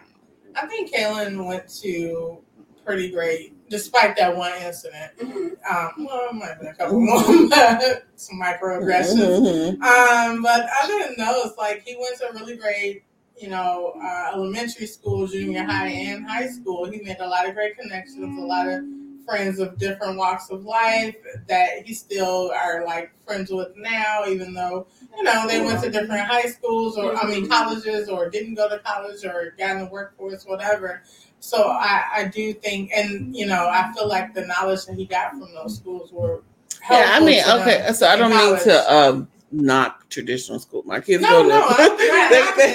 [0.53, 2.43] I think Kaylin went to
[2.85, 5.17] pretty great, despite that one incident.
[5.19, 5.51] Mhm.
[5.69, 9.77] Um, well, might have been a couple more, but some microaggressions.
[9.77, 9.81] Mhm.
[9.81, 13.03] Um, but other than those, like he went to really great,
[13.37, 16.85] you know, uh, elementary school, junior high, and high school.
[16.89, 18.83] He made a lot of great connections, a lot of
[19.25, 21.15] friends of different walks of life
[21.47, 25.89] that he still are like friends with now, even though you know they went to
[25.89, 29.85] different high schools or I mean colleges or didn't go to college or got in
[29.85, 31.03] the workforce, whatever.
[31.43, 35.05] So I, I do think, and you know, I feel like the knowledge that he
[35.05, 36.43] got from those schools were.
[36.89, 41.21] yeah i mean okay so i don't mean to um knock traditional school my kids
[41.21, 41.89] No, go to no, I
[42.31, 42.73] they, they,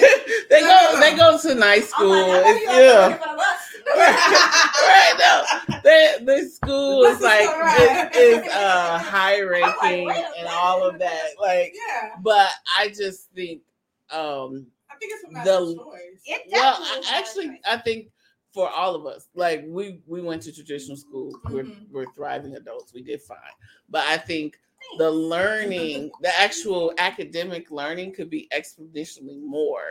[0.49, 0.99] they No, go no.
[1.01, 3.61] they go to nice school like, I know It's- you yeah are for the bus.
[4.91, 5.33] right no
[5.83, 8.09] the, the school is is like all right.
[8.15, 12.87] is, is uh high ranking wait a and all of that like yeah, but i
[12.89, 13.61] just think
[14.11, 16.21] um I think it's a matter of The- choice.
[16.25, 18.07] It well I, actually i think
[18.57, 21.91] for all of us like we we went to traditional school we're, Mhm.
[21.91, 23.55] we're thriving adults we did fine
[23.87, 24.59] but i think
[24.97, 29.87] the learning the actual academic learning could be exponentially more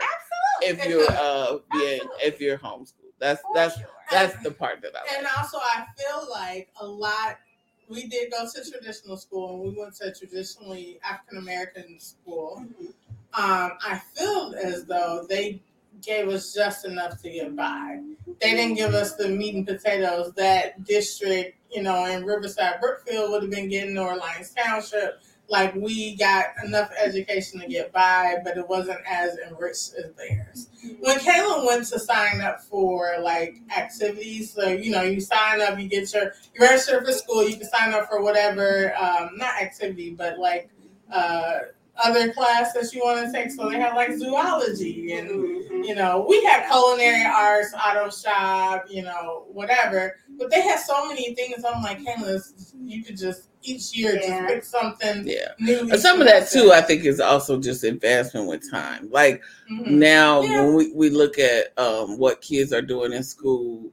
[0.61, 2.27] if you're uh being Absolutely.
[2.27, 3.87] if you're homeschooled that's For that's sure.
[4.11, 7.39] that's the part that i And also, I feel like a lot.
[7.87, 12.65] We did go to traditional school, and we went to traditionally African American school.
[12.65, 12.87] Mhm.
[13.33, 15.61] Um, I feel as though they
[16.01, 18.01] gave us just enough to get by.
[18.41, 23.31] They didn't give us the meat and potatoes that district, you know, in Riverside Brookfield
[23.31, 25.21] would have been getting or Lyons Township.
[25.49, 30.69] Like we got enough education to get by, but it wasn't as enriched as theirs.
[30.99, 35.79] When Kayla went to sign up for like activities, so you know, you sign up,
[35.79, 39.61] you get your you register for school, you can sign up for whatever, um, not
[39.61, 40.69] activity, but like
[41.11, 41.59] uh
[42.03, 43.51] other class that you want to take.
[43.51, 45.85] So they have like zoology and Mhm.
[45.87, 50.17] you know, we had culinary arts, auto shop, you know, whatever.
[50.37, 51.63] But they had so many things.
[51.63, 54.39] I'm like, hey, listen, you could just each year Yeah.
[54.41, 55.51] just pick something Yeah.
[55.59, 55.79] new.
[55.91, 59.09] And some of that too, I think, is also just advancement with time.
[59.11, 59.87] Like Mhm.
[59.87, 60.63] now, Yeah.
[60.63, 63.91] when we, we look at um, what kids are doing in school,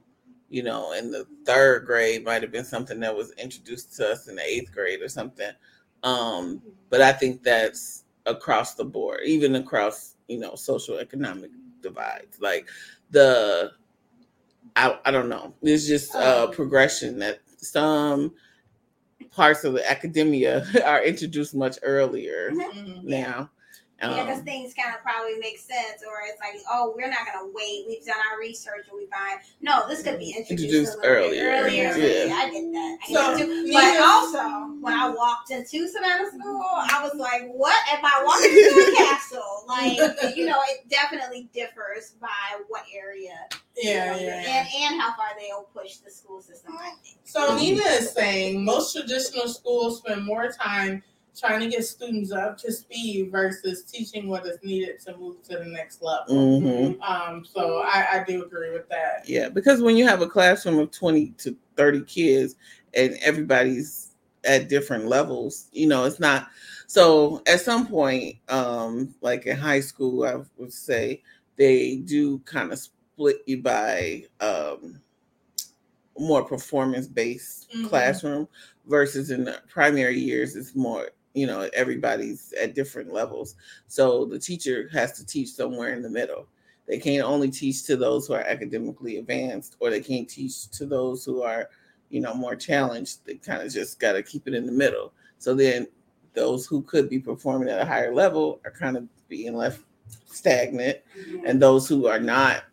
[0.49, 4.27] you know, in the third grade might have been something that was introduced to us
[4.27, 5.51] in the eighth grade or something.
[6.05, 11.51] Um, but I think that's across the board, even across, you know, social economic
[11.81, 12.39] divides.
[12.41, 12.69] Like
[13.11, 13.73] the,
[14.75, 16.47] I, I don't know, It's just a Oh.
[16.47, 18.33] progression that some
[19.31, 23.03] parts of the academia are introduced much earlier Mhm.
[23.03, 23.51] now.
[24.01, 27.19] Yeah, because Um, things kind of probably make sense, or it's like, oh, we're not
[27.25, 27.85] gonna wait.
[27.87, 30.51] We've done our research and we find no, this could be introduced,
[30.91, 31.95] Introduced a little bit earlier, earlier.
[31.95, 32.25] Yeah.
[32.25, 32.97] yeah, I get that.
[33.01, 33.73] I get So, that too.
[33.73, 37.77] But also, when I walked into Savannah School, I was like, what?
[37.93, 42.27] If I walked into a castle, like, you know, it definitely differs by
[42.67, 44.57] what area, you Yeah, know, yeah, yeah.
[44.59, 46.73] and and how far they'll push the school system.
[46.77, 47.17] I think.
[47.23, 51.01] So Nina is saying most traditional schools spend more time
[51.39, 55.57] trying to get students up to speed versus teaching what is needed to move to
[55.57, 56.35] the next level.
[56.35, 57.01] mhm.
[57.01, 59.27] Um, so I, I do agree with that.
[59.27, 62.55] Yeah, because when you have a classroom of 20 to 30 kids
[62.93, 64.11] and everybody's
[64.45, 66.47] at different levels, you know, it's not
[66.87, 71.21] so at some point, um, like in high school, I would say
[71.57, 74.99] they do kind of split you by um
[76.17, 77.89] more performance based Mhm.
[77.89, 78.47] classroom
[78.87, 83.55] versus in the primary years it's more you know everybody's at different levels.
[83.87, 86.47] So the teacher has to teach somewhere in the middle.
[86.87, 90.85] They can't only teach to those who are academically advanced or they can't teach to
[90.85, 91.69] those who are
[92.09, 93.25] you know more challenged.
[93.25, 95.13] They kind of just got to keep it in the middle.
[95.37, 95.87] So then
[96.33, 99.81] those who could be performing at a higher level are kind of being left
[100.27, 100.99] stagnant
[101.45, 102.65] and those who are not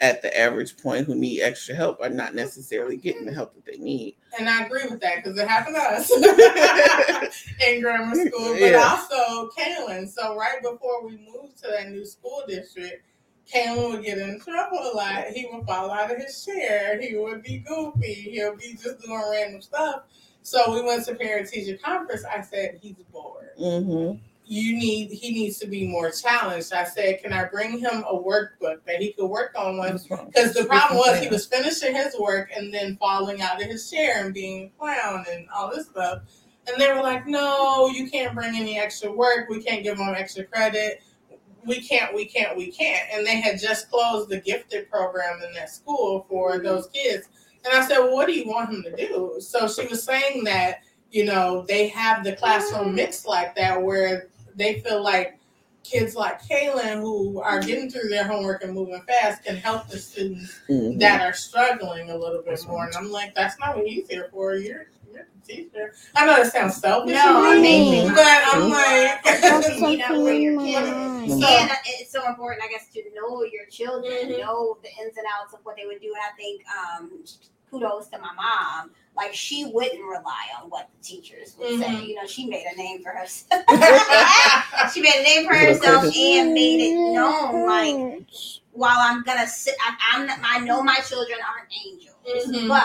[0.00, 3.64] at the average point who need extra help are not necessarily getting the help that
[3.66, 6.10] they need And I agree with that because it happened to us
[7.66, 8.96] in grammar school, but Yeah.
[8.96, 10.08] also Kaylin.
[10.08, 13.04] So right before we moved to that new school district,
[13.52, 15.26] Kaylin would get in trouble a lot.
[15.28, 17.00] He would fall out of his chair.
[17.00, 18.12] He would be goofy.
[18.14, 20.02] He'll be just doing random stuff.
[20.42, 22.24] So we went to parent teacher conference.
[22.24, 23.50] I said he's bored.
[23.60, 24.18] mm-hmm.
[24.50, 26.72] You need he needs to be more challenged.
[26.72, 30.54] I said, can I bring him a workbook that he could work on once because
[30.54, 34.24] the problem was he was finishing his work and then falling out of his chair
[34.24, 36.22] and being a clown and all this stuff.
[36.66, 39.50] And they were like, no, you can't bring any extra work.
[39.50, 41.02] We can't give him extra credit.
[41.66, 43.06] We can't, we can't, we can't.
[43.12, 46.64] And they had just closed the gifted program in that school for mm-hmm.
[46.64, 47.28] those kids.
[47.66, 49.36] And I said, well, what do you want him to do?
[49.40, 50.80] So she was saying that,
[51.10, 52.96] you know, they have the classroom mm-hmm.
[52.96, 54.28] mixed like that where
[54.58, 55.38] they feel like
[55.84, 59.96] kids like Kaylin who are getting through their homework and moving fast can help the
[59.98, 60.98] students Mhm.
[61.00, 62.84] that are struggling a little bit more.
[62.84, 64.56] And I'm like, that's not what he's here for.
[64.56, 65.94] You're, you're teacher.
[66.14, 68.14] I know that sounds selfish, No, of me, amazing.
[68.14, 71.32] but I'm like, That's You know, where your kids.
[71.32, 74.40] and it's so important, I guess, to know your children, Mhm.
[74.40, 76.08] know the ins and outs of what they would do.
[76.08, 77.24] And I think um,
[77.70, 78.90] kudos to my mom.
[79.16, 81.86] Like she wouldn't rely on what the teachers would say.
[81.88, 82.06] Mhm.
[82.06, 83.64] You know, she made a name for herself.
[84.94, 87.66] she made a name for herself and made it known.
[87.66, 88.24] Like
[88.72, 92.68] while I'm gonna sit, I, I'm not, I know my children aren't angels, Mhm.
[92.68, 92.84] but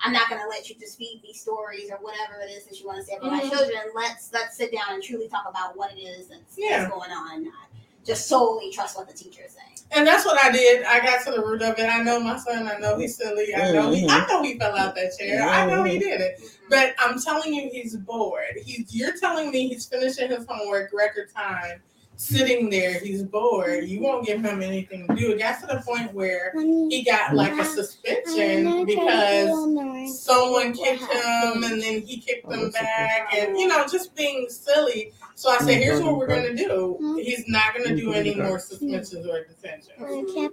[0.00, 2.86] I'm not gonna let you just feed me stories or whatever it is that you
[2.86, 3.42] want to say about Mhm.
[3.42, 3.80] my children.
[3.94, 6.80] Let's let's sit down and truly talk about what it is that's, Yeah.
[6.80, 7.68] that's going on, and not
[8.04, 9.74] just solely trust what the teacher is saying.
[9.90, 10.84] And that's what I did.
[10.84, 11.84] I got to the root of it.
[11.84, 12.68] I know my son.
[12.68, 13.54] I know he's silly.
[13.54, 14.06] I know he.
[14.08, 15.42] I know he fell out that chair.
[15.42, 16.38] I know he did it.
[16.38, 16.64] Mm-hmm.
[16.70, 18.58] But I'm telling you, he's bored.
[18.64, 18.94] He's.
[18.94, 21.80] You're telling me he's finishing his homework record time,
[22.16, 22.98] sitting there.
[22.98, 23.84] He's bored.
[23.84, 25.32] You won't give him anything to do.
[25.32, 31.62] It got to the point where he got like a suspension because someone kicked him
[31.62, 35.12] and then he kicked them back and you know just being silly
[35.44, 38.34] so i said here's what we're going to do he's not going to do any
[38.34, 39.92] more suspensions or detentions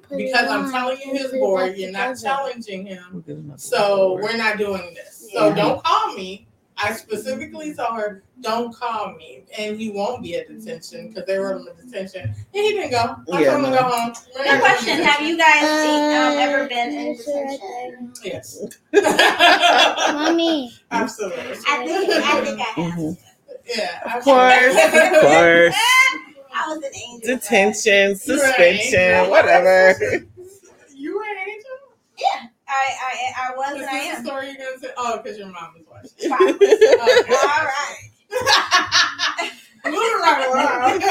[0.10, 4.36] because i'm telling you his board you're not challenging him We'll get another so we're
[4.36, 6.46] not doing this so don't call me
[6.84, 11.38] I specifically told her, "Don't call me," and he won't be at detention because they
[11.38, 13.18] wrote him a detention, and he didn't go.
[13.32, 13.78] I Yeah, told him to no.
[13.78, 14.14] go home.
[14.36, 15.04] Good question.
[15.04, 18.14] Have you guys um, ever been in detention?
[18.24, 18.66] Yes.
[20.14, 20.74] Mommy.
[20.90, 21.42] Absolutely.
[21.68, 22.94] I think I think I have.
[23.00, 23.18] Mhm.
[23.68, 24.18] Yeah.
[24.18, 24.92] Of course, of
[25.22, 25.76] course.
[26.54, 27.36] I was an angel.
[27.38, 29.30] Detention, suspension, Right.
[29.30, 29.96] whatever.
[30.96, 31.70] You were an angel.
[32.20, 34.26] Yeah, I I I was Is and I this the am.
[34.26, 34.88] story you're gonna say?
[34.98, 36.30] Oh, because your mom was watching.
[36.30, 36.68] Probably.
[36.68, 37.34] Okay.
[37.34, 39.52] All right.
[39.86, 41.02] Moving right along.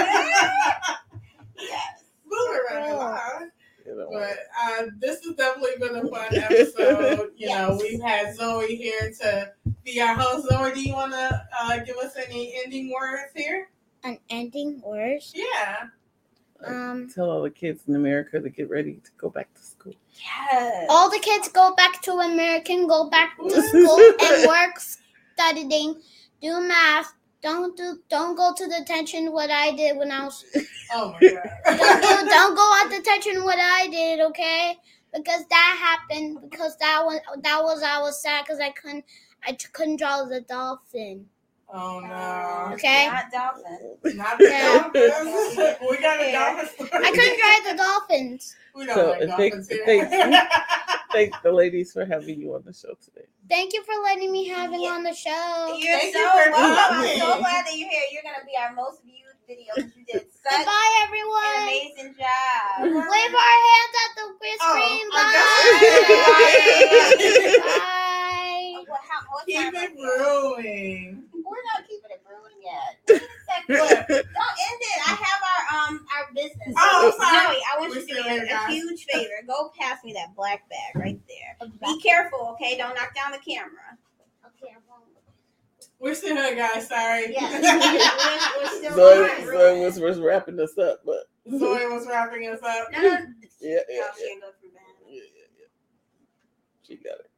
[1.59, 2.05] Yes.
[2.25, 3.51] Moving right along.
[3.91, 4.09] You know.
[4.13, 7.33] But uh, this has definitely been a fun episode.
[7.37, 9.53] You know, we've had Zoie here to
[9.85, 10.49] be our host.
[10.49, 13.69] Zoie, do you want to uh, give us any ending words here?
[14.05, 15.33] An ending words.
[15.35, 15.89] Yeah.
[16.65, 17.09] Um.
[17.13, 19.95] Tell all the kids in America to get ready to go back to school.
[20.15, 20.87] Yes.
[20.89, 24.79] All the kids go back to American, go back to school and work
[25.35, 26.01] studying,
[26.41, 27.15] do math.
[27.43, 30.45] Don't do don't go to detention what I did when I was
[30.93, 31.79] Oh my God.
[31.79, 34.77] don't, do, don't go on detention what I did, okay?
[35.15, 39.05] Because that happened because that was that was I was sad because I couldn't
[39.47, 41.27] I t- couldn't draw the dolphin.
[41.73, 42.75] Oh no.
[42.75, 43.07] Okay.
[43.09, 43.97] Not dolphin.
[44.17, 44.89] Not the Yeah.
[44.93, 45.79] dolphins.
[45.91, 46.91] we got a dolphin story.
[46.93, 48.57] I couldn't draw the dolphins.
[48.81, 49.85] We don't So, like if they- dolphins here.
[49.87, 50.49] they-
[51.13, 53.27] Thank the ladies for having you on the show today.
[53.49, 54.91] Thank you for letting me have it Yeah.
[54.91, 55.75] on the show.
[55.77, 56.79] You're Thank so you for welcome.
[56.79, 57.19] I'm coming.
[57.19, 58.03] so glad that you're here.
[58.13, 61.63] You're gonna be our most viewed video you did such Goodbye, an everyone.
[61.67, 62.87] amazing job.
[63.11, 65.07] Wave our hands at the screen.
[65.11, 66.41] Oh, I
[67.59, 67.67] Bye.
[67.67, 68.85] Bye.
[68.89, 71.25] Well, how, Keep time it is brewing.
[71.35, 73.23] We're not keeping it brewing yet.
[73.69, 74.07] Wait a second.
[74.09, 74.99] Don't end it.
[75.07, 76.75] I have our um our business.
[76.77, 77.57] Oh, I'm sorry.
[77.57, 79.35] Joey, I want We you to do me a, huge favor.
[79.47, 81.69] Go pass me that black bag right there.
[81.83, 82.77] Be careful, okay?
[82.77, 83.99] Don't knock down the camera.
[84.47, 85.11] Okay, I won't.
[86.01, 86.89] We're still here, guys.
[86.89, 87.33] Sorry.
[87.33, 87.51] Yeah.
[87.61, 89.47] we're, we're still Zoie, on.
[89.47, 92.89] Zoie was, was wrapping us up, but Zoie was wrapping us up.
[92.91, 93.17] No, no, no.
[93.61, 94.81] yeah, yeah, yeah, she didn't go through that.
[95.07, 95.67] yeah, yeah, yeah.
[96.83, 97.30] She got it.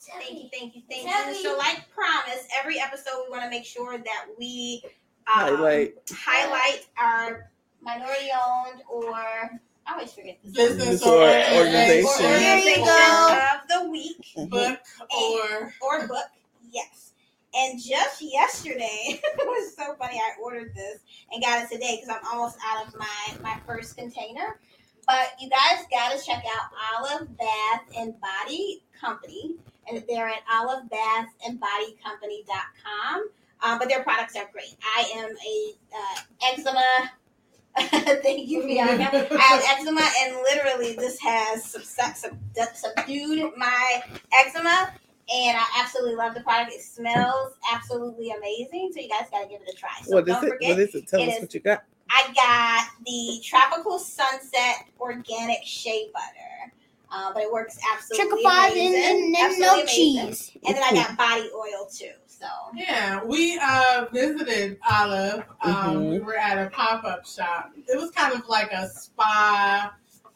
[0.00, 1.32] Thank you, thank you, thank Tell you.
[1.32, 1.42] me.
[1.42, 4.82] So, like promised, every episode we want to make sure that we
[5.26, 5.94] um, Highlight.
[6.12, 7.50] highlight our
[7.82, 9.14] minority-owned or
[9.86, 12.08] I always forget this Business Or or organization.
[12.26, 13.38] or There you organization go.
[13.54, 14.78] of the week book
[15.16, 16.26] or or book.
[16.70, 17.12] Yes.
[17.54, 20.16] And just yesterday, it was so funny.
[20.18, 21.00] I ordered this
[21.32, 24.58] and got it today because I'm almost out of my my first container.
[25.06, 26.70] But you guys got to check out
[27.02, 29.56] Olive Bath and Body Company,
[29.90, 33.28] and they're at olivebathandbodycompany.com.
[33.62, 34.76] Um, but their products are great.
[34.96, 36.20] I am a uh,
[36.50, 37.10] eczema.
[38.22, 39.28] Thank you, Bianca.
[39.32, 41.84] I have eczema, and literally, this has sub-
[42.16, 42.36] sub-
[42.74, 44.92] subdued my eczema
[45.32, 46.72] and I absolutely love the product.
[46.74, 48.90] It smells absolutely amazing.
[48.92, 49.90] So you guys gotta give it a try.
[50.02, 50.48] So what is don't it?
[50.50, 51.06] forget, What is it?
[51.06, 51.84] Tell it us is- what you got.
[52.12, 56.72] I got the Tropical Sunset Organic Shea Butter.
[57.12, 58.94] Uh, but it works absolutely Triple five amazing.
[58.96, 59.04] and,
[59.34, 59.86] and, and no amazing.
[60.28, 60.56] cheese.
[60.66, 62.12] And then I got body oil too.
[62.26, 65.44] So yeah, we uh visited Olive.
[65.62, 66.10] Um, Mhm.
[66.12, 67.72] We were at a pop up shop.
[67.76, 69.92] It was kind of like a spa.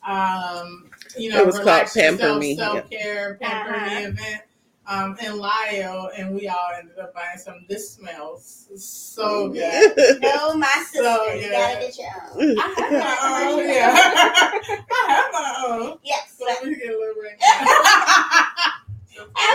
[0.06, 3.86] Um, you know, It was called Pamper yourself, Me, self care, pamper Uh-huh.
[3.86, 4.42] me event.
[4.86, 7.64] Um, in Lisle, and we all ended up buying some.
[7.68, 9.96] This smells so good.
[10.20, 11.74] no, my sister, So, you yeah.
[11.74, 12.58] gotta get your own.
[12.58, 13.68] I have my Oh own.
[13.68, 13.94] yeah,
[14.90, 15.98] I have my own.
[16.02, 16.34] Yes.
[16.38, 17.38] So we get a little ring.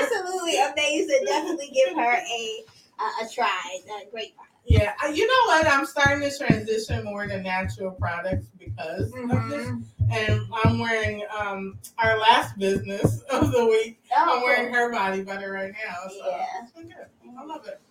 [0.01, 1.19] Absolutely amazing.
[1.25, 2.63] Definitely give her a
[2.99, 3.79] a, a try.
[4.01, 4.55] A great product.
[4.65, 5.67] Yeah, you know what?
[5.67, 9.69] I'm starting to transition more to natural products because of this.
[10.11, 14.01] And I'm wearing um our last business of the week.
[14.15, 16.09] Oh, I'm wearing her body butter right now.
[16.09, 16.45] So Yeah.
[16.63, 17.07] it's been good.
[17.39, 17.81] I love it.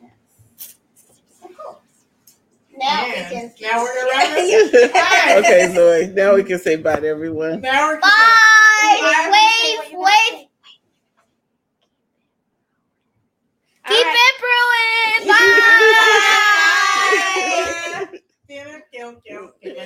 [1.41, 1.81] So cool.
[2.77, 3.53] Now we can.
[3.61, 4.91] now we're gonna wrap it.
[5.45, 6.13] okay, Zoie.
[6.15, 7.61] Now we can say bye to everyone.
[7.61, 8.09] Now we're Bye.
[9.01, 9.31] Bye.
[9.33, 10.49] Wait, wait.
[13.87, 14.17] Keep right.
[14.17, 15.29] it brewing.
[15.29, 15.95] Bye.
[17.35, 17.75] Bye.
[17.75, 17.85] Bye.
[18.49, 19.77] Tienes que, aunque, aunque.